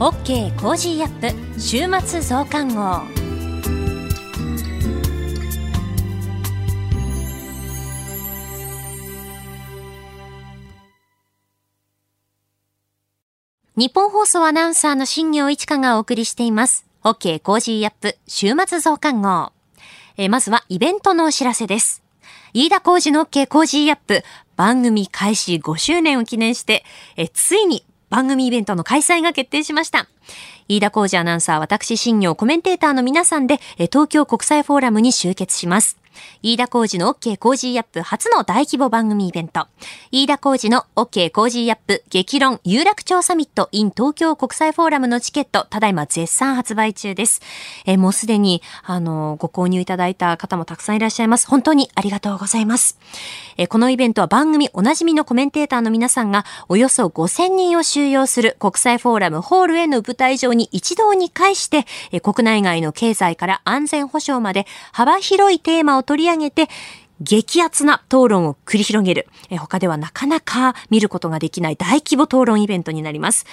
[0.00, 3.25] OK コージーアップ週末増刊号。
[13.78, 16.86] 日本放送アナウンサーの新行市佳がお送りしています。
[17.04, 19.52] OK コージーアップ週末増刊号。
[20.16, 22.02] えまずはイベントのお知らせです。
[22.54, 24.22] 飯田浩二の OK コージーアップ
[24.56, 26.84] 番組開始5周年を記念して、
[27.18, 30.08] えついに番組イベントの開催が決定しました。
[30.68, 35.98] 飯田浩司アナウンサー、私、新行コメンテーターの皆さんで、東京国際フォーラムに集結します。
[36.42, 39.66] 飯田浩二の OK コージーアップ初の大規模番組イベント。
[40.12, 47.40] 飯田浩二の OK コージーアップ激論有楽町サミット in 東京国際フォーラムのチケット、ただいま絶賛発売中です。
[47.84, 51.46] えーもうすでに、あの、ご購入いただいた方もたくさんいらっしゃいます。
[51.48, 52.98] 本当にありがとうございます。
[53.56, 66.68] えーこのイベントは番組おなじみのコメンテーターの皆さんがおよそ5000人を収容する国際フォーラムホールへの舞台上に一堂に会して、えー国内外の経済から安全保障まで幅広いテーマを取り上げて、
[67.20, 73.46] 激アツな討論を繰り広げる、他ではなかなか見ることができない大規模討論イベントになります。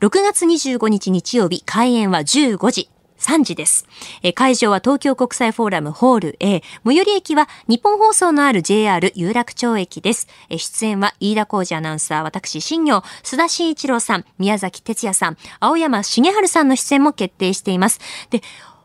[0.00, 2.90] 6月25日日曜日、開演は15時。
[3.16, 3.86] 3時です。
[4.34, 6.62] 会場は東京国際フォーラムホール A。
[6.84, 10.28] 最寄り駅は日本放送のある JR 有楽町駅です。
[10.50, 17.98] 出演は飯田浩二アナウンサー、私、新業、須田慎一郎さん、宮崎哲也さん、青山茂春さんの出演も決定しています。
[18.28, 18.42] で、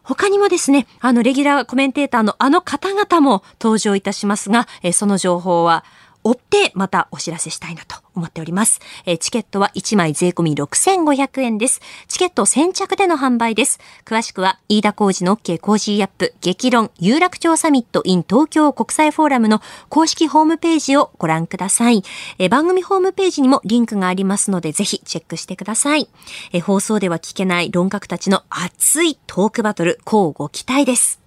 [0.10, 5.86] 他にもですね、あの、レギュラーコメンテーターのあの方々も登場いたしますが、えその情報は
[6.30, 8.80] 追ってまたお知らせしたいなと思っております。
[9.06, 11.82] え、チケットは1枚税込6500円です。
[12.08, 13.80] チケット先着での販売です。
[14.06, 22.04] 詳しくは、飯田工事の OK 工事アップ激論有楽町サミット in 東京国際フォーラムの公式ホームページをご覧ください。
[22.38, 26.10] え、番組ホームページにもリンクがありますので、ぜひチェックしてください。
[26.54, 31.19] え、放送では聞けない論客たちの熱いトークバトル、交互期待です。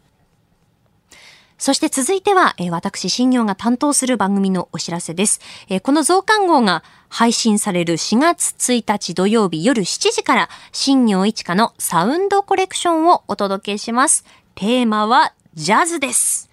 [1.62, 5.40] そして続いては、えー、私、新業が担当する番組のお知らせです。
[5.68, 14.24] えー、この増刊号が配信される4月1日土曜日夜7時から、新業一華のサウンドコレクションをお届けします。
[14.56, 16.50] テーマはジャズです。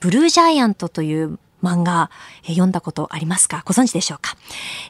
[0.00, 2.10] ブルージャイアントという漫画、
[2.44, 3.62] えー、読んだことありますか？
[3.64, 4.36] ご存知でしょうか、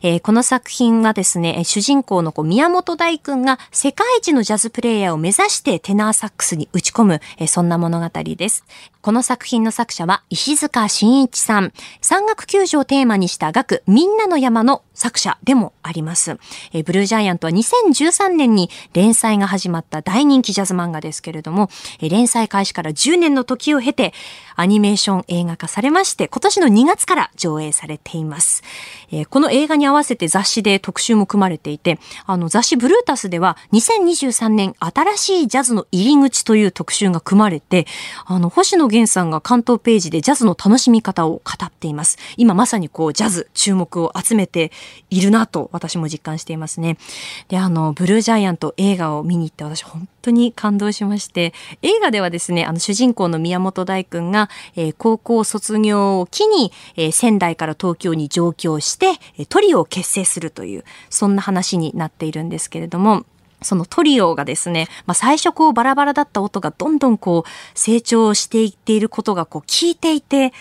[0.03, 8.65] えー、この作品はですね、主人公の宮本大君が世界一のジャズプレイヤーを目指してテナーサックスに打ち込む、えー、そんな物語です。
[9.03, 11.73] この作品の作者は石塚真一さん。
[12.03, 16.39] 山岳救助をテーマにした学みんなの山の作者でもあります。
[16.73, 24.13] えブルージャイアントは2013年に連載が始まった大人気ジャズ漫画ですけれども、え連載開始から10年の時を経て、
[24.57, 28.63] アニメーション映画化されまして、今年の2月から上映されています。
[29.11, 37.87] えこの映画に合わせて雑誌で特集も組まれていて、あの雑誌ブルータスでは2023年新しいジャズの入り口という特集が組まれて、
[38.27, 42.19] あの星野源さんが関東ページでジャズの楽しみ方を語っています。
[42.37, 44.71] 今まさにこうジャズ注目を集めて
[45.11, 46.99] いるなと私も実感していますね。
[47.49, 51.53] で、あの、ブルージャイアント映画を見に行って私本当に感動しまして、
[51.83, 63.25] 映画ではですね、あの主人公の宮本大君が、えー、高校卒業を機に、えー、仙台から東京に上京して、トリオを結成するという、そんな話になっているんですけれども、
[63.63, 70.53] そのトリオがですね、まあ、最初こうバラバラだった音がどんどんこう成長していっていることがこう聞いていて、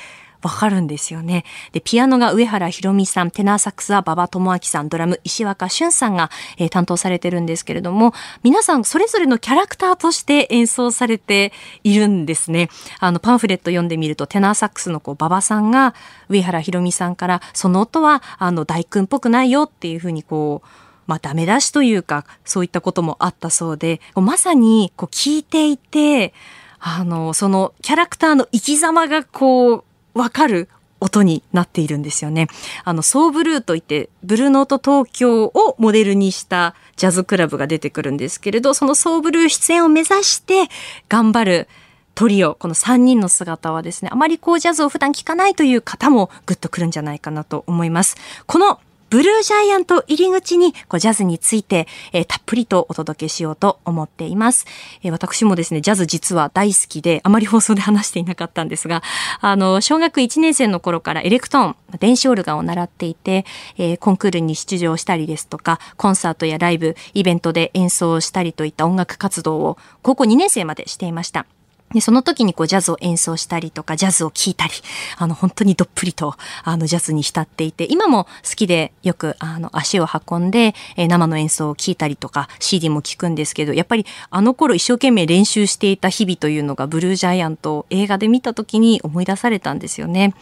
[0.41, 1.43] わかるんですよね。
[1.73, 11.51] で、ピアノが上原ひろみさん、テナーサックスは馬場智明さん、ドラム石若俊さんが、えー、担当されてるんですけれども、皆さんそれぞれのキャラクターとして演奏されて
[11.83, 12.69] いるんですね。
[12.99, 15.93] あの、パンフレット読んでみると、テナーサックスのこう馬場さんが
[16.29, 20.67] 上原ひろみさんから、その音は、あの、大君っぽくないよっていうふうにこう、
[21.05, 26.33] まあ、ダメ出しというか、そういったこともあったそうで、まさに、こう、聞いていて、
[26.79, 29.83] あの、そのキャラクターの生き様がこう、
[30.19, 32.47] わかる音になっているんですよね。
[32.83, 40.67] あの、ソーブルーといって、ブルーノート東京をモデルにしたジャズクラブが出てくるんですけれど、そのソーブルー出演を目指して
[41.07, 41.67] 頑張る
[42.15, 48.17] トリオ、この3人の姿はですね、あまりこうジャズを普段聴かないという方もグッとくるんじゃないかなと思います。
[48.45, 54.65] このブルージャイアント入り口にこうジャズについて、えー、たっぷりとお届けしようと思っています、
[55.03, 59.01] えー、私もですね、ジャズ実は大好きで、あまり放送で話していなかったんですが、
[59.41, 63.45] あの、小学1年生の頃からエレクトーン、電子オルガンを習っていて、
[63.77, 71.45] えー、コンクールに出場したりですとか、コンサートやライブ、イベントで演奏したりといった音楽活動を高校2年生までしていました。
[71.93, 74.73] で、その時にこうジャズを演奏したりとか、ジャズを聴いたり、
[75.17, 90.35] あの、本当にどっぷりと、あの、ジャズに浸っていて、今も好きでよく、あの、足を運んで、えー、生の演奏を聴いたりとか、CD も聴くんですけど、やっぱりあの頃一生懸命練習していた日々というのが、ブルージャイアントを映画で見た時に思い出されたんですよね。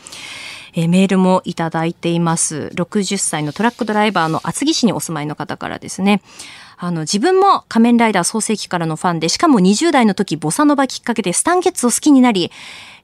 [0.73, 2.71] え、メールもいただいています。
[2.75, 6.21] 60歳のトラックドライバーの厚木市にお住まいの方からですね。
[6.79, 12.51] あの、自分も仮面ライダー創世記からのファンで、しかも20代の時、ボサノバきっかけでスタンゲッツを好きになり、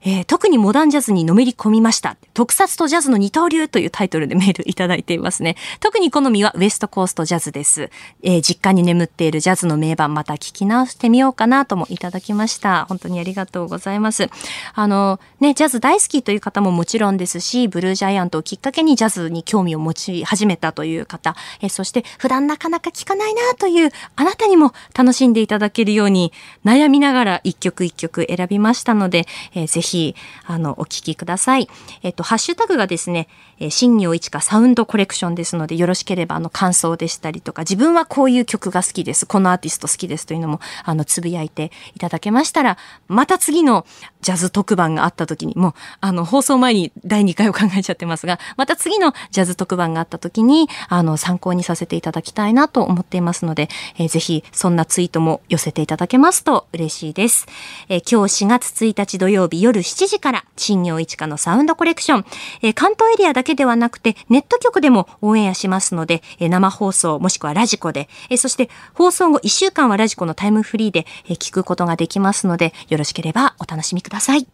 [0.05, 2.17] えー、特にモダンジャズにのめり込みました。
[2.33, 5.55] 特撮とジャズの二刀流というタイトルでメールいただいていますね。
[5.79, 7.89] 特に好みはウエストコーストジャズです。
[8.21, 12.85] えー、実家に眠っているジャズの名盤また聞き直してみようかなともいただきました。
[12.89, 14.29] 本当にありがとうございます。
[14.73, 26.33] あの、ね、ジャズ大好きという方ももちろんですし、ブルージャイアントをきっかけにジャズに興味を持ち始めたという方、えー、そして普段なかなか聞かないなというあなたにも楽しんでいただけるように
[26.65, 31.69] 悩みながら一曲一曲選びましたので、えー、ぜひひ、あの、お聞きください。
[32.01, 33.27] えっと、ハッシュタグがですね、
[33.59, 42.77] えー、新業一華サウンドコレクションですので、よろしければ、あの、感想でしたりとか、自分はこういう曲が好きです、このアーティスト好きですというのも、あの、つぶやいていただけましたら、
[43.07, 43.85] また次の
[44.21, 57.47] ジャズ特番があった時に、もう、あの、放送前に第2回を考えちゃってますが、また次のジャズ特番があった時に、あの、参考にさせていただきたいなと思っていますので、えー、ぜひそんなツイートも寄せていただけますと嬉しいです。
[57.89, 62.25] えー、今日4月1日土曜日夜7時から新業一華のサウンドコレクション、
[62.61, 74.47] えー、関東エリアだけではなくてネット局でもオンエアしますので、えー、生放送もしくはラジコで、えー、そして放送後1週間はラジコのタイムフリーで、えー、聞くことができますので、よろしければお楽しみください。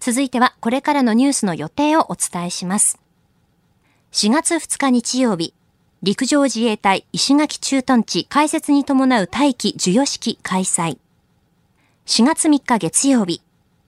[0.00, 2.98] 続いてはこれからのニュースの予定をお伝えします。
[4.12, 5.52] 4月2日日曜日、
[6.02, 10.98] 陸上自衛隊石垣駐屯地開設に伴う待機授与式開催。
[12.06, 13.42] 4月3日月曜日、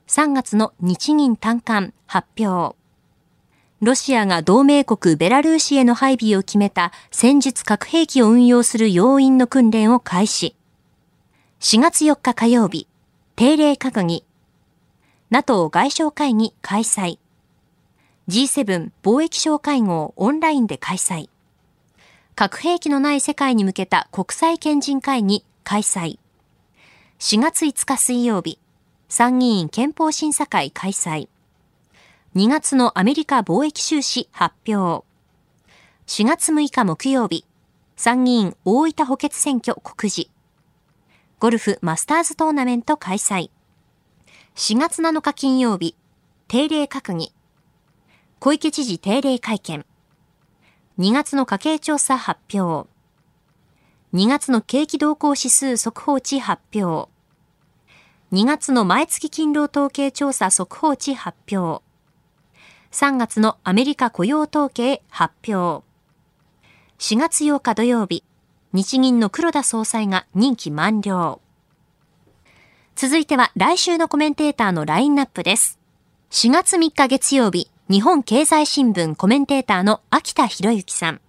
[0.09, 2.77] 3月の日銀短観発表。
[3.81, 10.57] ロシアが同盟国ベラルーシへの配備を決めた戦術核兵器を運用する要員の訓練を開始。
[11.61, 12.89] 4月4日火曜日、
[13.37, 14.25] 定例閣議。
[15.31, 17.21] NATO 外相会議開催。
[18.29, 21.31] G7 貿易相会合オンラインで開催。
[22.35, 26.19] 核兵器のない世界に向けた国際賢人会議開催。
[27.21, 28.61] 4月5日水曜日、
[29.09, 31.29] 参議院憲法審査会開催。
[32.37, 35.05] 2月のアメリカ貿易収支発表。
[36.07, 37.45] 4月6日木曜日、
[37.97, 40.31] 参議院大分補欠選挙告示。
[41.41, 43.51] ゴルフマスターズトーナメント開催。
[44.55, 45.97] 4月7日金曜日、
[46.47, 47.35] 定例閣議。
[48.39, 49.85] 小池知事定例会見。
[51.01, 52.89] 2月の家計調査発表。
[54.15, 57.11] 2月の景気動向指数速報値発表。
[58.33, 61.85] 2月の毎月勤労統計調査速報値発表。
[62.91, 65.85] 3月のアメリカ雇用統計発表。
[66.99, 68.25] 4月8日土曜日、
[68.73, 71.43] 日銀の黒田総裁が任期満了。
[72.97, 75.79] 続いては来週のコメンテーターのラインナップです。
[76.31, 81.21] 4月3日月曜日、日本経済新聞コメンテーターの秋田博之さん。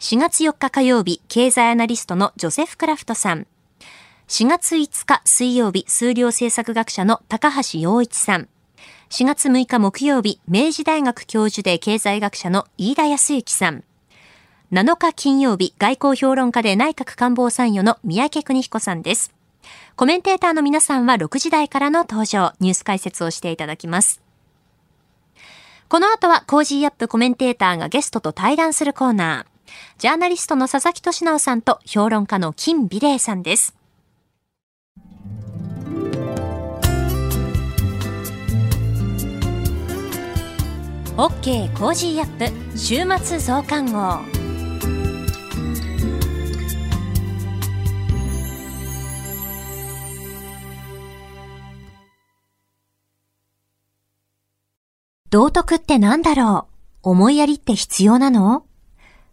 [0.00, 3.46] 4月4日火曜日、経済アナリストのジョセフ・クラフトさん。
[4.28, 8.48] 4月5日水曜日、数量政策学者の高橋洋一さん。
[9.10, 13.84] 4月6日木曜日、明治大学教授で経済学者の飯田康之さん。
[14.72, 19.34] 7日金曜日、外交評論家で内閣官房参与の宮家邦彦さんです。
[19.96, 24.22] コメンテーターの皆さんは6時台からの登場、ニュース解説をしていただきます。
[25.90, 29.59] この後は Cozy up コメンテーターがゲストと対談するコーナー。
[29.98, 33.74] ジャーナリストの佐々木俊尚さんと評論家の金美齢さんです。
[41.16, 44.20] OK Cozy up 週末増刊号。
[55.28, 56.66] 道徳って何だろ
[57.04, 57.10] う？
[57.10, 58.64] 思いやりって必要なの？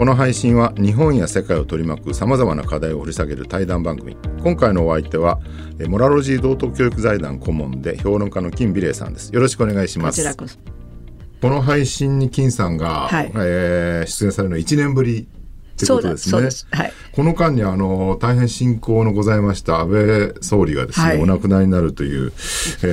[0.00, 4.16] この配信は日本や世界を取り巻く様々な課題を掘り下げる対談番組。
[4.42, 5.40] 今回のお相手は、
[5.88, 9.28] モラロジー道徳教育財団顧問で評論家の金美玲さんです。
[9.28, 10.36] よろしくお願いします。
[10.36, 10.46] こ
[11.42, 15.26] この配信に金さんが、はい、えー、出演されるのは1年ぶりっ
[15.78, 16.50] てことですね。
[16.50, 22.30] すはい、この間にあの大変親交のございました安倍総理がですね、はい、お亡くなりになるという、え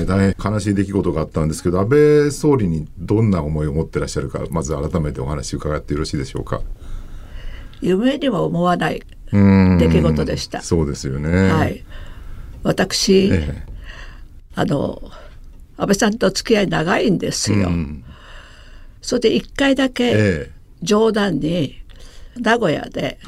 [0.01, 6.59] ー、大変悲しい出来事があったんですけど安倍総理にどんな思いを持ってらっしゃるかまず改めてお話伺ってよろしいでしょうか。
[7.81, 10.61] 夢には思わない出来事でした。
[10.61, 11.49] そうですよね。
[11.49, 11.83] はい。
[12.63, 13.63] 私、ええ、
[14.55, 15.01] あの
[15.77, 17.69] 安倍さんと付き合い長いんですよ。
[19.01, 20.49] それで一回だけ
[20.81, 21.81] 冗談に
[22.37, 23.19] 名古屋で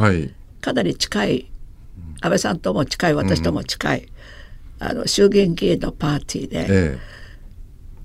[0.61, 1.51] かなり近い
[2.21, 4.09] 安倍さんとも近い私とも近い、
[4.79, 6.97] あの衆議院議員のパーティーで、え、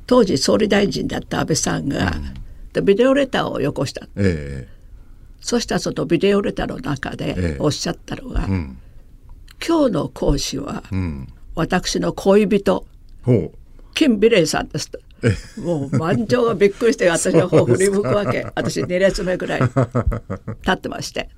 [0.07, 2.13] 当時総理大臣だった安倍さんが、
[2.75, 4.07] うん、ビデオレターをよこした。
[4.17, 4.69] え
[5.45, 8.79] そしたらそのビデオレターの中でおっしゃったのが、ええうん、
[9.65, 10.83] 今日の講師は、
[11.55, 12.87] 私の恋人、
[13.93, 14.99] 金美玲さんですと。
[15.61, 18.47] もう満場がびっくりして私の方振り向くわけ。
[18.57, 19.73] 私2列目ぐらい立
[20.71, 21.29] ってまして。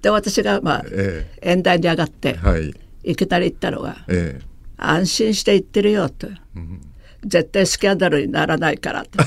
[0.00, 2.74] で私がまあ、ええ、演台に上がって、はい、
[3.04, 4.46] いきなり言ったのが、ええ
[4.78, 6.28] 「安心して言ってるよ」と。
[6.56, 6.80] うん
[7.26, 9.18] 絶対スキャンダルにならないからって。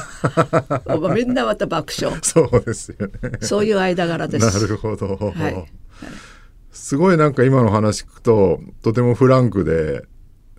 [1.14, 2.18] みんなまた爆笑。
[2.22, 3.14] そうですよね。
[3.42, 4.62] そういう間柄です。
[4.62, 5.66] なるほど、はい、
[6.72, 10.04] すごいなんか今の話聞くととてもフランクで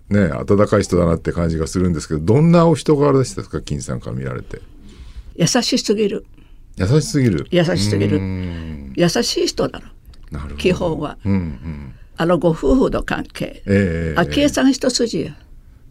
[0.09, 3.61] ね温かい人だなって感じがするんですけどどんなお人柄でしたか？
[3.61, 4.61] 金さんから見られて。
[5.35, 6.25] 優しすぎる。
[6.77, 7.47] 優しすぎる？
[7.51, 8.19] 優しすぎる。
[8.95, 9.85] 優しい人なの。
[10.31, 15.35] なる基本は、うんうん、あのご夫婦の関係、えー、昭恵さん一筋や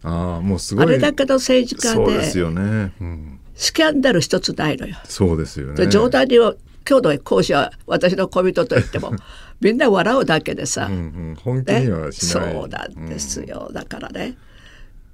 [0.03, 0.85] ああもうすごい。
[0.85, 4.95] あれだけど政治家でそうですよね、うん、スキャンダル一つないのよ。
[5.05, 5.87] そうですよね。
[5.87, 6.55] 冗談には
[6.89, 9.13] 今日の講師は私の恋人と言っても
[9.61, 10.97] みんな笑うだけでさ、うんう
[11.31, 14.35] ん、本気にはしない、ね、そうなんですよ、うん、だからね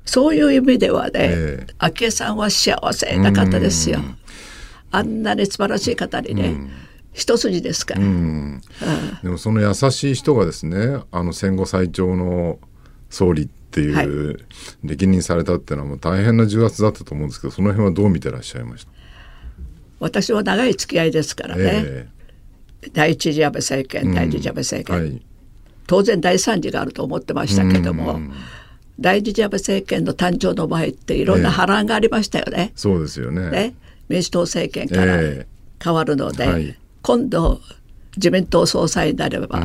[0.05, 3.99] そういう意味ではね、えー、昭恵さんは幸せな方ですよ、
[4.89, 6.55] あんなに素晴らしい方にね、
[7.11, 7.99] 一筋ですから、
[9.21, 12.57] でもその優しい人がですねあの戦後最長の
[13.09, 14.37] 総理っていう、はい、
[14.83, 18.91] 歴任されたっていうのはもう大変な重圧だったと思うんですけどその辺はどう見てらっしゃいました？
[19.99, 25.21] 私は長い付き合いですからね、えー、第一次安倍政権、第二次安倍政権、はい、
[25.87, 28.19] 当然第三次があると思ってましたけども、
[28.99, 32.71] 第二次安倍政権の誕生の前っていろんな波乱がありましたよね。
[32.73, 33.49] えー、そうですよね。
[33.49, 33.75] ね。
[34.07, 35.17] 民主党政権から
[35.83, 37.59] 変わるので、はい、今度
[38.15, 39.63] 自民党総裁になれば、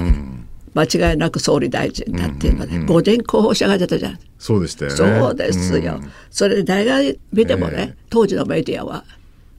[0.75, 4.19] 間違いなく総理大臣だっていうので、うんうん、5人候補者が出たじゃん。
[4.39, 4.97] そうでしたよね。
[4.97, 5.95] そうですよ。
[5.95, 9.05] うん、それで誰が見てもね、えー、当時のメディアは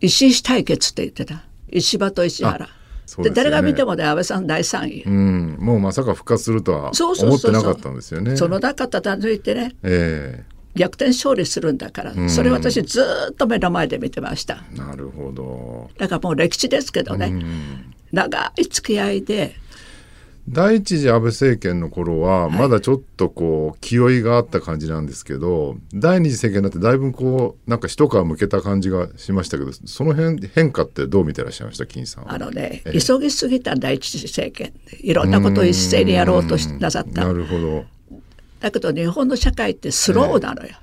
[0.02, 1.44] 石石対決って言ってた。
[1.70, 2.68] 石破と石原。
[3.18, 8.36] で、ね、誰が見てもね安倍さん第3位、うん、もうまさか復活するとは思ってなかったんですよね。
[8.38, 14.64] その中叩いてね、えー、逆転勝利するんだから、うん、それ私ずっと目の前で見てました。
[14.76, 15.90] なるほど。
[15.98, 19.56] だからもう歴史ですけどね、うん、長い付き合いで
[20.50, 31.86] 第一次安倍政権の頃はまだちょっとこう気負いがあった感じなんですけど、はい、第二次政権になってだいぶこうなんか一皮向けた感じがしましたけどその辺変化ってどう見てらっしゃいました？
[31.86, 37.26] 金さんあのね、ええ、急ぎすぎた第一次政権いろんなことを一斉にやろうとなさった。
[37.26, 37.86] なるほど。
[38.60, 40.76] だけど日本の社会ってスローなのよ、え、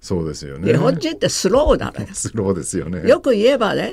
[0.00, 0.72] そうですよね。
[0.72, 2.06] 日本人ってスローなのよ。
[2.14, 3.08] スローですよね。
[3.08, 3.92] よく言えばね、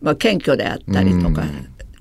[0.00, 1.44] まあ、謙虚であったりとか、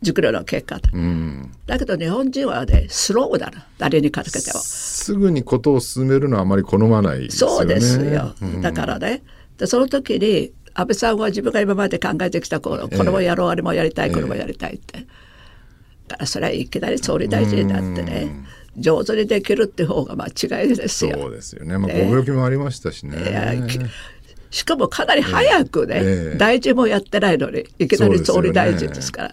[0.01, 3.65] 熟慮の結果と、うん、だけど日本人はねスローだな。
[3.77, 7.55] 誰にかけてはすぐにことを進めるのはあまり好まないですよね。
[7.57, 9.23] そうですよ、うん、だからね。
[9.57, 15.07] でその時に安倍さんは自分が今まで考えてきたこのこれもやろう、あれもやりたいこれもやりたいって、
[16.07, 18.45] だからそれはいきなり総理大臣になってね、
[18.77, 21.17] 上手にできるって方が間違いですよ。
[21.19, 21.79] そうですよね。
[21.79, 23.17] まあ、ご病気もありましたしね。
[24.51, 29.31] しかもかなり早くね、えー、大臣もやってないのにいきなり総理大臣ですから。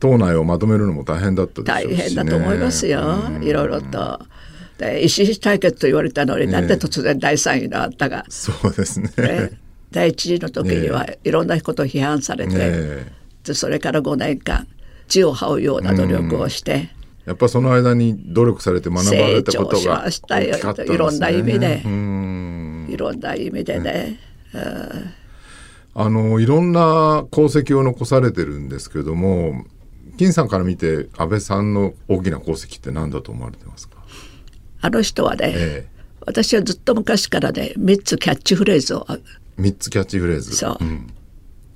[0.00, 4.20] 党内をまとめるのも大変だったでしょうし、ね、大変だと思いますよ、いろいろと。
[4.78, 9.10] で石井対決と言われたのに、なんで突然第3位のあったが、そうですね。
[9.18, 9.60] ね。
[9.90, 13.12] 第一次の時にはいろんなことを批判されて、ね、
[13.44, 14.66] でそれから5年間
[15.06, 16.90] 地を這うような努力をして。
[17.26, 20.94] やっぱその間に努力されて学ばれたことが大きかったですね。
[20.94, 24.18] いろんな意味で、いろんな意味でね。
[25.92, 29.64] あのいろんな功績を残されてるんですけども
[30.20, 34.04] 金さんから見て安倍さんの大きな功績って何だと思われてますか？
[34.82, 35.88] あの人はね、ええ、
[36.26, 39.06] 私はずっと昔からね3つキャッチフレーズを
[39.58, 40.54] 3つキャッチフレーズ。
[40.54, 41.06] そう、うん、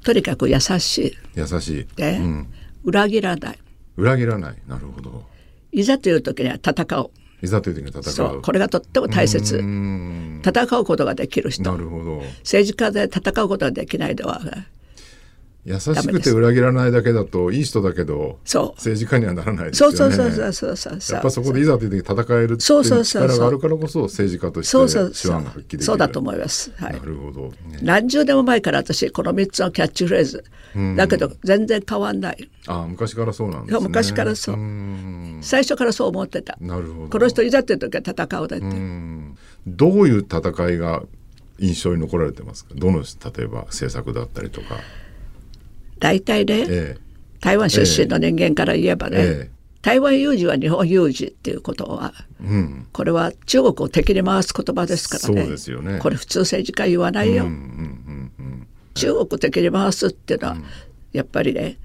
[0.05, 1.17] とにかく優しい。
[1.35, 2.47] 優しい、ね、うん、
[2.85, 3.59] 裏切らない。
[3.97, 4.57] 裏切らない。
[4.69, 5.25] なるほど。
[5.73, 7.11] いざという時には戦う。
[7.41, 8.43] いざという時には戦う。
[8.43, 9.57] これがとっても大切。
[9.57, 11.63] 戦うことができる人。
[11.73, 12.23] なるほど。
[12.41, 14.43] 政治家で戦うことができないのは
[15.67, 19.97] 優しくて裏切らないだけだといい人だけど政治家にはならないですよね。
[19.97, 24.95] そうそうそうそうそうそうやっぱそこでいざという時戦えるっていう力があるからこそ政治家として手腕
[25.31, 26.71] が発揮できるそうだと思います。
[26.77, 30.45] はい、なるほど、ね、何十年も前から私この3つのキャッチフレーズ、
[30.97, 32.51] だけど全然変わんない。
[32.67, 33.85] あ昔からそうなんですね。
[33.89, 34.57] 昔からそう。
[35.41, 36.59] 最初からそう思ってた。
[36.61, 37.09] なるほど。
[37.09, 38.67] この人いざという時は戦うだって。
[39.67, 40.41] どういう戦
[40.73, 41.03] いが
[41.59, 42.75] 印象に残られてますか？
[42.75, 44.77] どの例えば政策だったりとか。
[46.05, 46.99] 大体ね、ええ、
[47.41, 49.51] 台湾出身の人間から言えばね、え、
[49.81, 60.65] 台湾有事は日本有事っていうことは、うん、これは中国を敵に回す言葉ですからねそうですよねこれ普通政治家言わないよ、うんうんうんうん、中国を敵に回すっていうのは、うん、
[61.15, 61.79] やっぱりね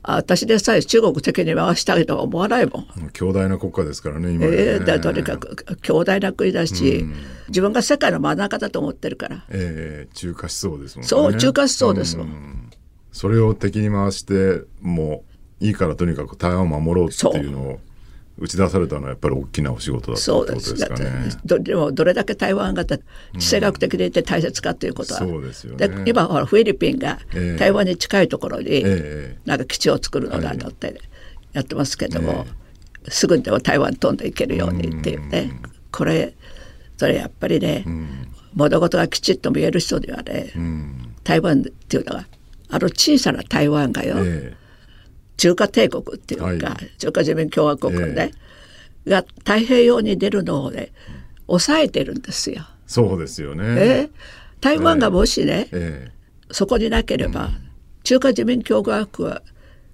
[0.00, 3.10] 私でさえ中国的に回したいとは思わないもん。
[3.12, 4.52] 強大な国家ですからね、今ね。
[4.52, 7.14] ええー、とにかく強大な国だし、うん、
[7.48, 9.44] 自分が世界の真ん中だと思ってるから。
[9.50, 11.08] ええー、中華思想ですもんね。
[11.08, 12.26] そう、中華思想ですもん。
[12.26, 12.57] うん、
[13.18, 15.24] それを敵に回して、も
[15.60, 17.80] ういいからとにかく台湾を守ろうっていうのを
[18.38, 21.10] 打ち出されたのはやっぱり大きなお仕事だったってことですかね。
[21.44, 23.00] でもどれだけ台湾が地
[23.34, 27.18] 政学的でいて大切かということは、うん、そうですよね、今ほらフィリピンが
[27.58, 28.84] 台湾に近いところに
[29.44, 31.00] なんか基地を作るのだとって
[31.54, 32.46] やってますけども、
[33.08, 35.60] すぐにでも台湾飛んでいけるようにっていうね、
[35.90, 36.36] これ
[36.96, 37.84] それやっぱりね、
[38.54, 40.52] 物事がきちっと見える人にはね、
[41.24, 42.28] 台湾っていうのは
[42.70, 44.16] あの小さな台湾がよ、
[45.36, 48.32] 中華帝国っていうか、はい、中華人民共和国ね、
[49.06, 50.90] えー、が太平洋に出るのをね
[51.46, 52.62] 抑えてるんですよ。
[52.86, 53.64] そうですよね。
[53.64, 54.10] えー、
[54.60, 57.70] 台湾がもしね、えー、そこになければ、うん、
[58.02, 59.42] 中華人民共和国は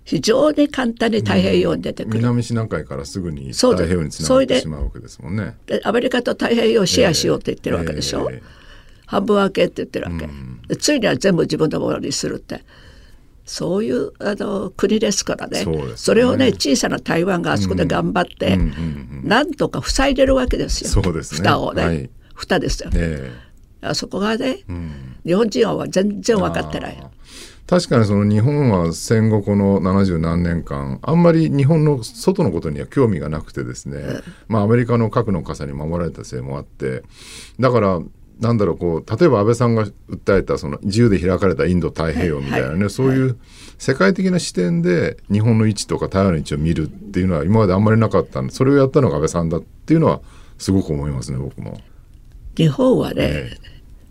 [0.05, 5.57] 非常に簡単に太平洋に出てくる、うん、南シナ海からすぐに太平洋につながってしまうわけですもんね。
[5.67, 8.39] でアメリカと太平洋をシェアしようって言ってるわけでしょ、えーえ。
[8.41, 8.43] ー、
[9.07, 12.65] 半分分けって言ってるわけ、うん、ついには全部自分のものにするって。
[13.45, 20.91] そういうあの国ですからね、ね、それをね小さな台湾があそこで頑張って、うん、なんとか塞いでるわけですよ。
[21.03, 23.31] そうです、ね、蓋をね、はい、蓋ですよ、え。
[23.83, 26.99] ー、あそこがね、うん、日本人は全然分かってない。
[27.67, 37.03] 確かにその日本は戦後この70何年間あんまり日本の外のことには興味がなくてですね、うん、まあアメリカの核の傘に守られたせいもあって。
[37.61, 38.01] だから
[38.41, 42.81] なんだろうこう例えば安倍さんが訴えたその自由で開かれたインド太平洋みたいなね、はい。
[42.81, 43.39] はい、そういう
[43.79, 50.21] 世界的な視点で日本の位置とか台湾の位置を見るっていうのは今まであんまりなかったんでそれをやったのが安倍さんだっていうのは
[50.59, 51.81] すごく思いますね僕も。
[52.57, 53.57] 日本はね、えー、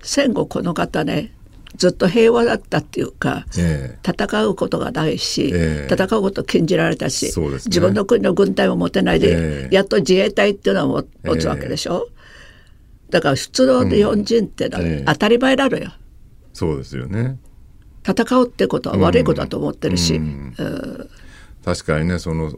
[0.01, 1.31] 戦後この方ね
[1.75, 12.09] ずっと平和だったっていうか、えー、戦うことがないし、えー、戦うこと禁じられたし、ね、自分の国の軍隊も持てないで、やっと自衛隊っていうのを持つわけでしょ。
[13.13, 15.91] だから普通の日本人ってのは当たり前なのよ、
[16.51, 17.37] そうですよね。
[18.03, 20.19] 戦うってことは悪いことだと思ってるし、
[21.63, 22.51] 確かにねその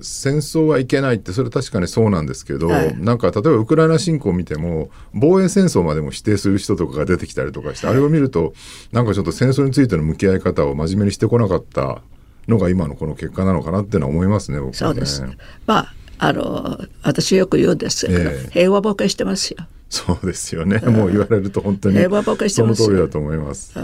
[0.00, 8.52] 戦争はいけないってそれ確かにそうなんですけど、はい、なんか例えばウクライナ侵攻を見ても防衛戦争までも否定する人とかが出てきたりとかして、はい、あれを見ると
[8.92, 12.00] なんかちょっと戦争についての向き合い方を真面目にしてこなかった
[12.46, 14.76] のが今のこの結果なのかなっていうのは思いますね僕はね。
[14.76, 15.24] そうです。
[15.66, 19.66] まああの私よく言うんですけど、えー、平和ボケしてますよ。
[19.88, 22.02] そうですよね、もう言われると本当に
[22.50, 23.74] その通りだと思います。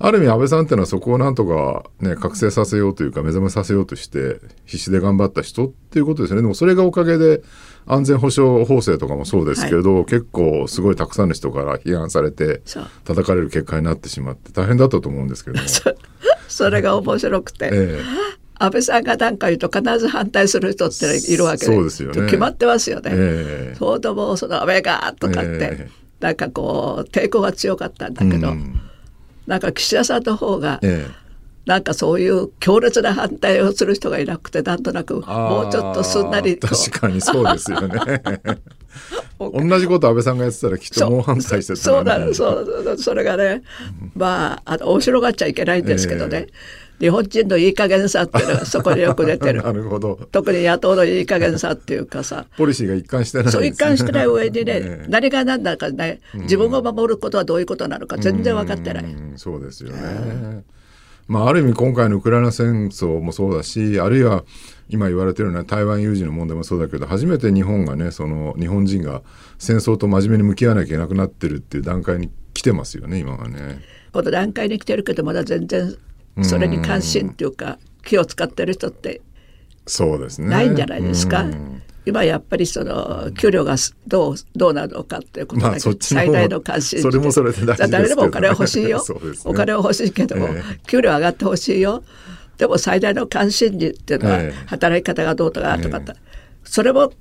[0.00, 6.42] ある意味安倍さんっていうのはそこをなんとかね覚醒させようというか目覚めさせようとして必死で頑張った人っていうことですよね。
[6.42, 7.42] でもそれがおかげで
[7.84, 12.62] 安全保障法制とかもそうですけど、はい、結構すごいたくさんの人から批判されて
[13.04, 15.58] 叩かれる結果になってしまって大変だったと思うんですけど
[16.46, 18.02] それが面白くて、ええ、
[18.58, 22.26] 安倍さんが何か言うと必ず反対する人っているわけでそうですよね。
[22.26, 23.10] 決まってますよね。
[23.14, 28.80] えー、そうともその安倍がとかって、えー、なんかこう抵抗が強かったんだけど、うん、
[29.46, 31.10] なんか岸田さんの方が、えー、
[31.66, 37.98] なんかそういう強烈な反対をする人がいなくてなんとなくもうちょっとすんなりと確かにそうですよね。
[39.38, 43.62] 同じこと安倍さんがやってたらきっと猛反対してた、ね、そうだそうそれがね
[44.16, 49.62] まああの面白がっちゃいけないんですけどね、えー日本人のいい加減さっていうのがそこによく出てる。
[49.64, 50.18] なるほど。
[50.32, 52.46] 特に野党のいい加減さっていうかさ。
[52.56, 59.04] ポリシーが一貫してない、ね、そう一貫してない上にね、 ね何が何だかね自分を守ることはどういうことなのか全然分かってない。
[59.04, 60.64] うそうですよね、
[61.28, 64.44] まあ、ある意味今回のウクライナ戦争もそうだしあるいは
[64.88, 69.22] 今言われてるような台湾有事の問題もそうだけど初めて日本がねその日本人が
[69.58, 73.80] 戦争と真面目に向き合わなきゃいけなくなってるっていう段階に来てますよね今はね。
[74.12, 75.94] この段階に来てるけどまだ全然
[76.42, 79.20] それに関心っていうか気を使ってる人って
[79.86, 80.48] そうですね。
[80.48, 81.46] ないんじゃないですか？
[82.04, 83.76] 今やっぱりその給料が
[84.06, 89.04] どうどうなのかっていうことが最大の関心それもそれで誰でもお金は欲しいよ、 ね、
[89.44, 92.02] お金は欲しいけども、えー、給料上がってほしいよ。
[92.56, 96.14] でも最大の関心事っていうのは、働き方がどうとかとか、えー、
[96.64, 97.12] それも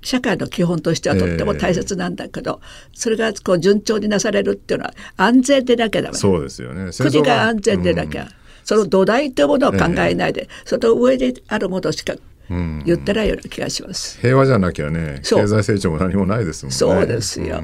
[0.00, 6.16] 社会の基本としてはとっても大切なんだけど、えー、それがこう順調になされるっていうのは安全でなきゃダメ。
[6.16, 6.92] そうですよね。
[6.96, 8.28] 国が安全でなきゃ、うん
[8.66, 12.14] その土台というものを考えないで、えその上にあるものしか
[12.48, 14.18] 言ってないような気がします。
[14.20, 16.76] 平和じゃなきゃね経済成長も何もないですもんね。
[16.76, 17.58] そうですよ。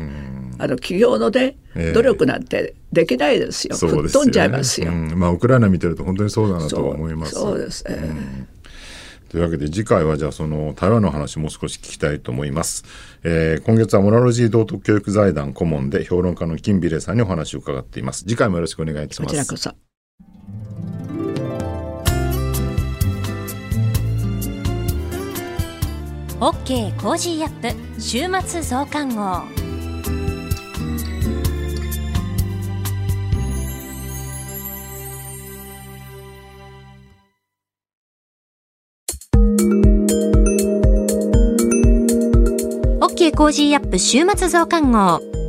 [0.59, 1.57] あの企業のね、
[1.93, 3.77] 努力なんてできないですよ。
[3.77, 4.93] 吹っ飛んじゃいますよ。
[4.93, 7.35] まあウクライナ見てると本当にそうだなと思います。
[7.35, 8.47] そうですね。
[9.29, 12.85] というわけで次回はじゃあその台湾の話もう少し聞きたいと思います、
[13.25, 19.92] えー、今月はモラロジー道徳教育財団顧問で評論家の金美玲さんにお話を伺っています次回もよろしくお願いします
[26.43, 29.45] OK Cozy up 週末増刊号。
[43.01, 45.42] OK Cozy up 週末増刊号。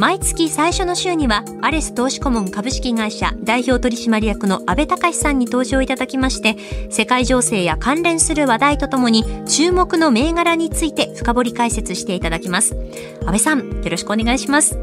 [0.00, 6.56] 毎月最初の週にはアレス投資顧問株式会社代表取締役の安倍隆さんに登場いただきまして
[6.90, 12.74] 世界情勢や関連する話題とともに注目の銘柄について深掘り解説していただきます。
[13.20, 14.78] 安倍さんよろしくお願いします。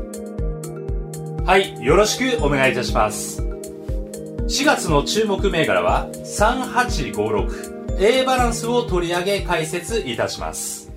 [1.47, 3.41] はいよろしくお願いいたします。
[3.41, 10.91] 4月の注目銘柄は 3856A バランスを取り上げ解説いたします。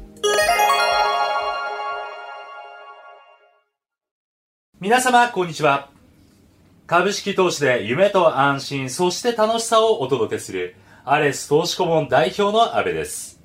[4.83, 5.91] 皆様、こんにちは。
[6.87, 10.74] 株式投資で夢と安心、そして楽しさをお届けする、
[11.05, 13.43] アレス投資顧問代表の安部です。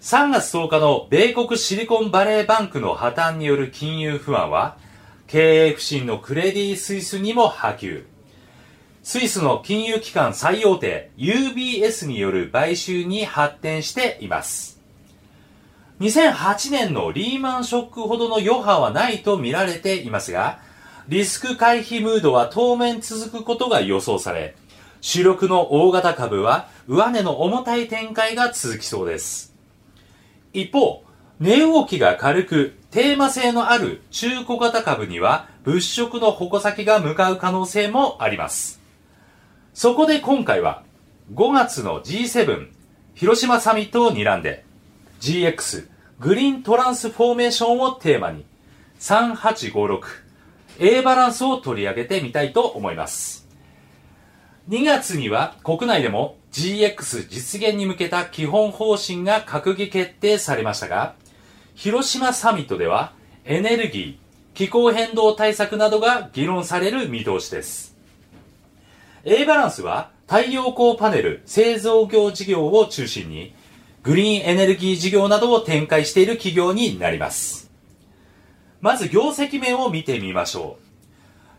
[0.00, 4.78] 3月10日の米国シリコンバレーバンクの破綻による金融不安は、
[5.26, 8.06] 経営不振のクレディ・スイスにも波及。
[9.02, 14.73] スイスの金融機関最大手 UBS による買収に発展しています。
[16.04, 20.58] 2008年のリーマンショックほどの余波はないと見られていますが、
[21.08, 24.54] リスク回避ムードは当面続くことが予想され、
[25.00, 29.54] 主力の大型株は上値の重たい展開が続きそうです。
[30.52, 31.04] 一方、
[31.40, 38.78] 値動きが軽くテーマ性のある中古型株には物色の矛先が向かう可能性もあります。
[39.72, 40.82] そこで今回は
[41.32, 42.68] 5月の G7
[43.14, 44.66] 広島サミットを睨んで
[45.20, 48.44] GX グリーントランスフォーメーションをテーマに
[49.00, 53.48] 3856A バランスを取り上げてみたいと思います。
[54.68, 61.16] 2月には国内でも GX 実現に向けた基本方針が閣議決定されましたが、
[61.74, 63.12] 広島サミットでは
[63.44, 64.16] エネルギー、
[64.56, 67.96] 気候変動対策などが議論される見通しです。
[69.24, 73.52] A バランスは太陽光パネル製造業事業を中心に
[74.04, 77.70] グリーンエネルギー事業などを展開している企業になります。
[78.82, 80.76] まず業績面を見てみましょ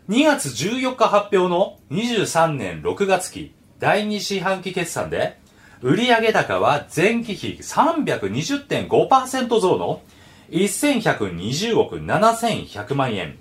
[0.08, 0.12] う。
[0.12, 5.40] 2月14日発表の23年6月期第2四半期決算で、
[5.82, 10.02] 売上高は前期比320.5%増の
[10.50, 13.38] 1120億7100万円。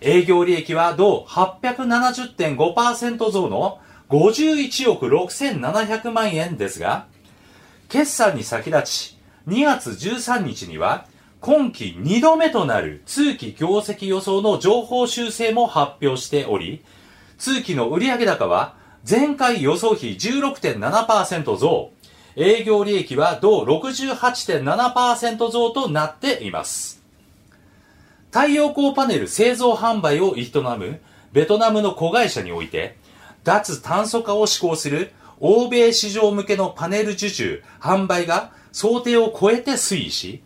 [0.00, 7.06] 営業利益は同870.5%増の51億6700万円ですが、
[7.90, 9.18] 決算に先立ち、
[9.48, 11.06] 2月13日には、
[11.40, 16.84] 今期2度目となる通期業績予想の情報修正も発表しており、
[17.36, 18.76] 通期の売上高は
[19.08, 21.90] 前回予想比16.7%増、
[22.36, 27.02] 営業利益は同68.7%増となっています。
[28.30, 31.00] 太陽光パネル製造販売を営む
[31.32, 32.98] ベトナムの子会社において、
[33.42, 40.42] 脱炭素化を施行する欧米市場向けのパネル受注、販売が想定を超えて推移し、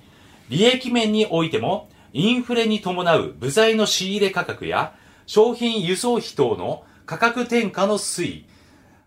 [0.49, 4.95] 利益面においても、インフレに伴う部材の仕入れ価格や、
[5.27, 8.47] 商品輸送費等の価格転嫁の推移、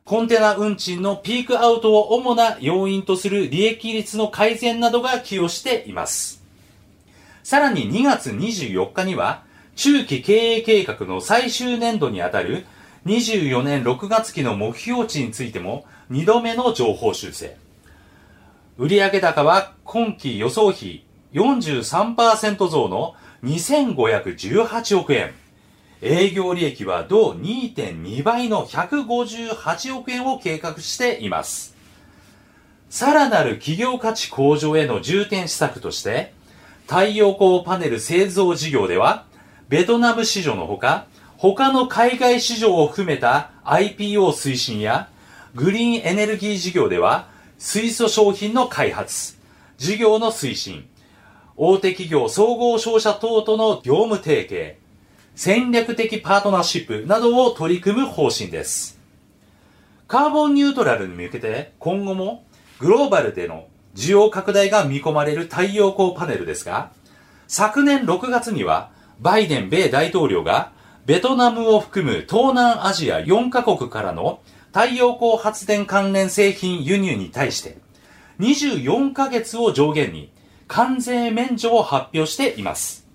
[0.03, 6.43] コンテナ運賃のピークアウトを主な要因とする利益率の改善などが寄与しています。
[7.43, 9.43] さらに2月24日には、
[9.75, 12.65] 中期経営計画の最終年度にあたる
[13.07, 17.55] 24年6月期の目標値についても2度目の情報修正。
[18.77, 25.33] 売上高は今期予想比43%増の2518億円。
[26.01, 31.75] 営業利益は同2.2倍の158億円を計画しています。
[32.89, 36.33] さらなる企業価値向上への重点施策として、
[36.87, 39.25] 太陽光パネル製造事業では、
[39.69, 41.07] ベトナム市場のほか、
[41.37, 45.07] 他の海外市場を含めた IPO 推進や
[45.53, 47.27] グリーンエネルギー事業では
[47.59, 49.37] 水素商品の開発、
[49.77, 50.87] 事業の推進、
[51.55, 54.77] 大手企業総合商社等との業務提携、
[55.35, 58.99] 戦略的パートナーシップなどを取り組む方針です。
[60.07, 62.45] カーボンニュートラルに向けて今後も
[62.79, 66.91] グローバルでの需要拡大が見込まれる太陽光パネルですが、
[67.47, 70.75] 昨年6月にはバイデン米大統領が
[71.07, 74.41] ベトナムを含む東南アジア4カ国からの
[74.73, 77.77] 太陽光発電関連製品輸入に対して
[78.39, 80.33] 24ヶ月を上限に
[80.67, 83.07] 関税免除を発表しています。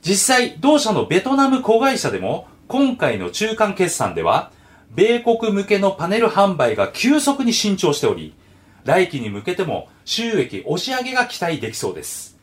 [0.00, 4.50] 実際、同社のベトナム子会社でも今回の中間決算では
[4.94, 8.34] 米国向けのパネル販売が急速に伸長しており、
[8.86, 12.38] 来期に向けても収益押し上げが期待できそうです。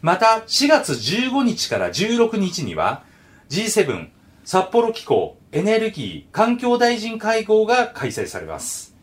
[0.00, 3.09] また、4月15日から16日には、
[3.50, 4.10] G7
[4.44, 8.94] 札幌機構エネルギー環境大臣会合が開催されます。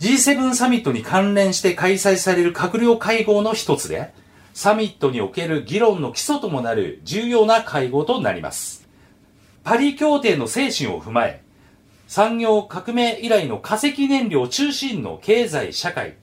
[0.00, 4.14] G7 サミットに関連して開催される閣僚会合の一つで、
[4.54, 8.88] サミットにおける議論の基礎ともなる重要な会合となります。
[9.62, 11.42] パリ協定の精神を踏まえ、
[12.08, 16.14] 産業革命以来の化石燃料中心の経済社会、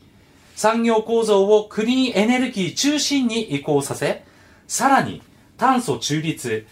[0.56, 4.26] 産業構造をクリーンエネルギー中心に移行させ、
[4.68, 5.22] さらに
[5.56, 6.66] 炭素中立、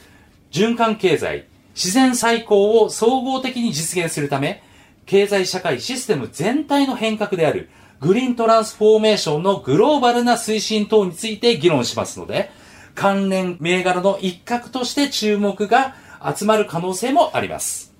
[0.55, 4.63] 循環経済、自然再興を総合的に実現するため、
[5.05, 12.51] 経済社会システム全体の変革であるグリーントランスフォーメーションのグローバルな推進等について議論しますので、
[12.93, 15.93] 関連銘柄の一角として注目が
[16.23, 17.93] 集まる可能性もあります。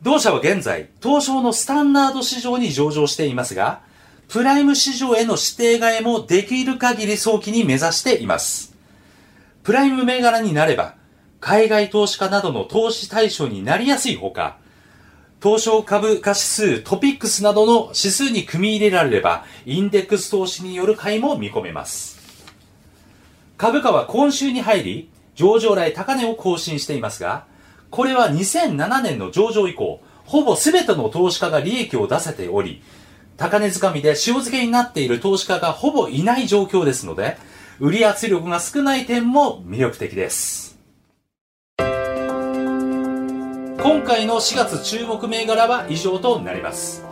[0.00, 3.82] 同社は現在、東証のスタンダード市場に上場していますが、
[4.28, 8.74] プライム市場への指定替えもできる限り早期に目指しています。
[9.62, 11.01] プライム銘柄になれば、
[11.42, 14.58] 海外投資家などの投資対象になりやすいほか、
[15.42, 22.20] 東証株価指数トピックスなどの指数に組み入れられれば、インデックス投資による買いも見込めます。
[23.58, 27.44] 株価は今週に入り、上場来高値を更新していますが、
[27.90, 32.84] これは2007年の上場以降、ほぼ全ての投資家が利益を出せており、
[33.36, 37.36] 高値掴みで塩漬けになっている投資家がほぼいない状況ですので、
[37.80, 40.71] 売り圧力が少ない点も魅力的です。
[43.78, 47.04] 今回の4月注目銘柄は以上となります。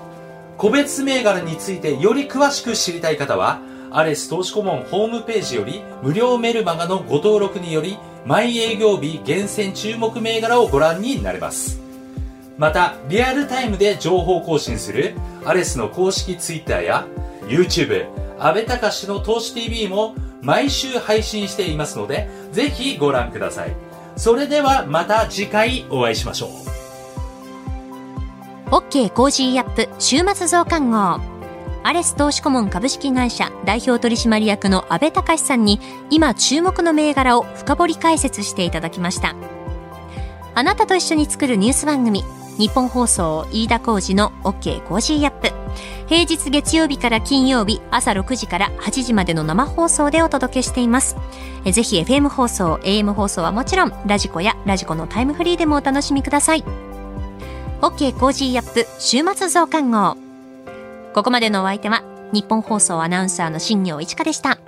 [0.57, 11.81] 個別銘柄についてより詳しく知りたい方は、アレス投資顧問ホームページより無料メルマガのご登録により、毎営業日厳選注目銘柄をご覧になれます。
[12.59, 17.07] また、リアルタイムで情報更新するアレスの公式 Twitter や
[17.49, 18.07] YouTube、
[18.39, 23.90] 安倍隆の投資 TV も毎週配信していますので、ぜひご覧ください。
[24.21, 26.51] それではまた次回お会いしましょう。
[28.69, 31.23] OK Cozy up 週末増刊号。
[31.83, 39.35] アレス投資顧問株式会社代表取締役の安倍隆さんに今注目の銘柄を深掘り解説していただきました。
[40.55, 42.23] あなたと一緒に作るニュース番組
[42.59, 45.51] 日本放送飯田浩二の OK コージーアップ
[46.11, 51.15] 平日月曜日から金曜日朝6時から8時までの生放送でお届けしています。
[51.65, 56.65] ぜひ FM 放送 AM 放送はもちろん radiko や radiko のタイムフリーでもお楽しみください。
[57.81, 60.17] OK コージーアップ週末増刊号。
[61.15, 62.03] ここまでのお相手は
[62.33, 64.59] 日本放送アナウンサーの新業一花でした。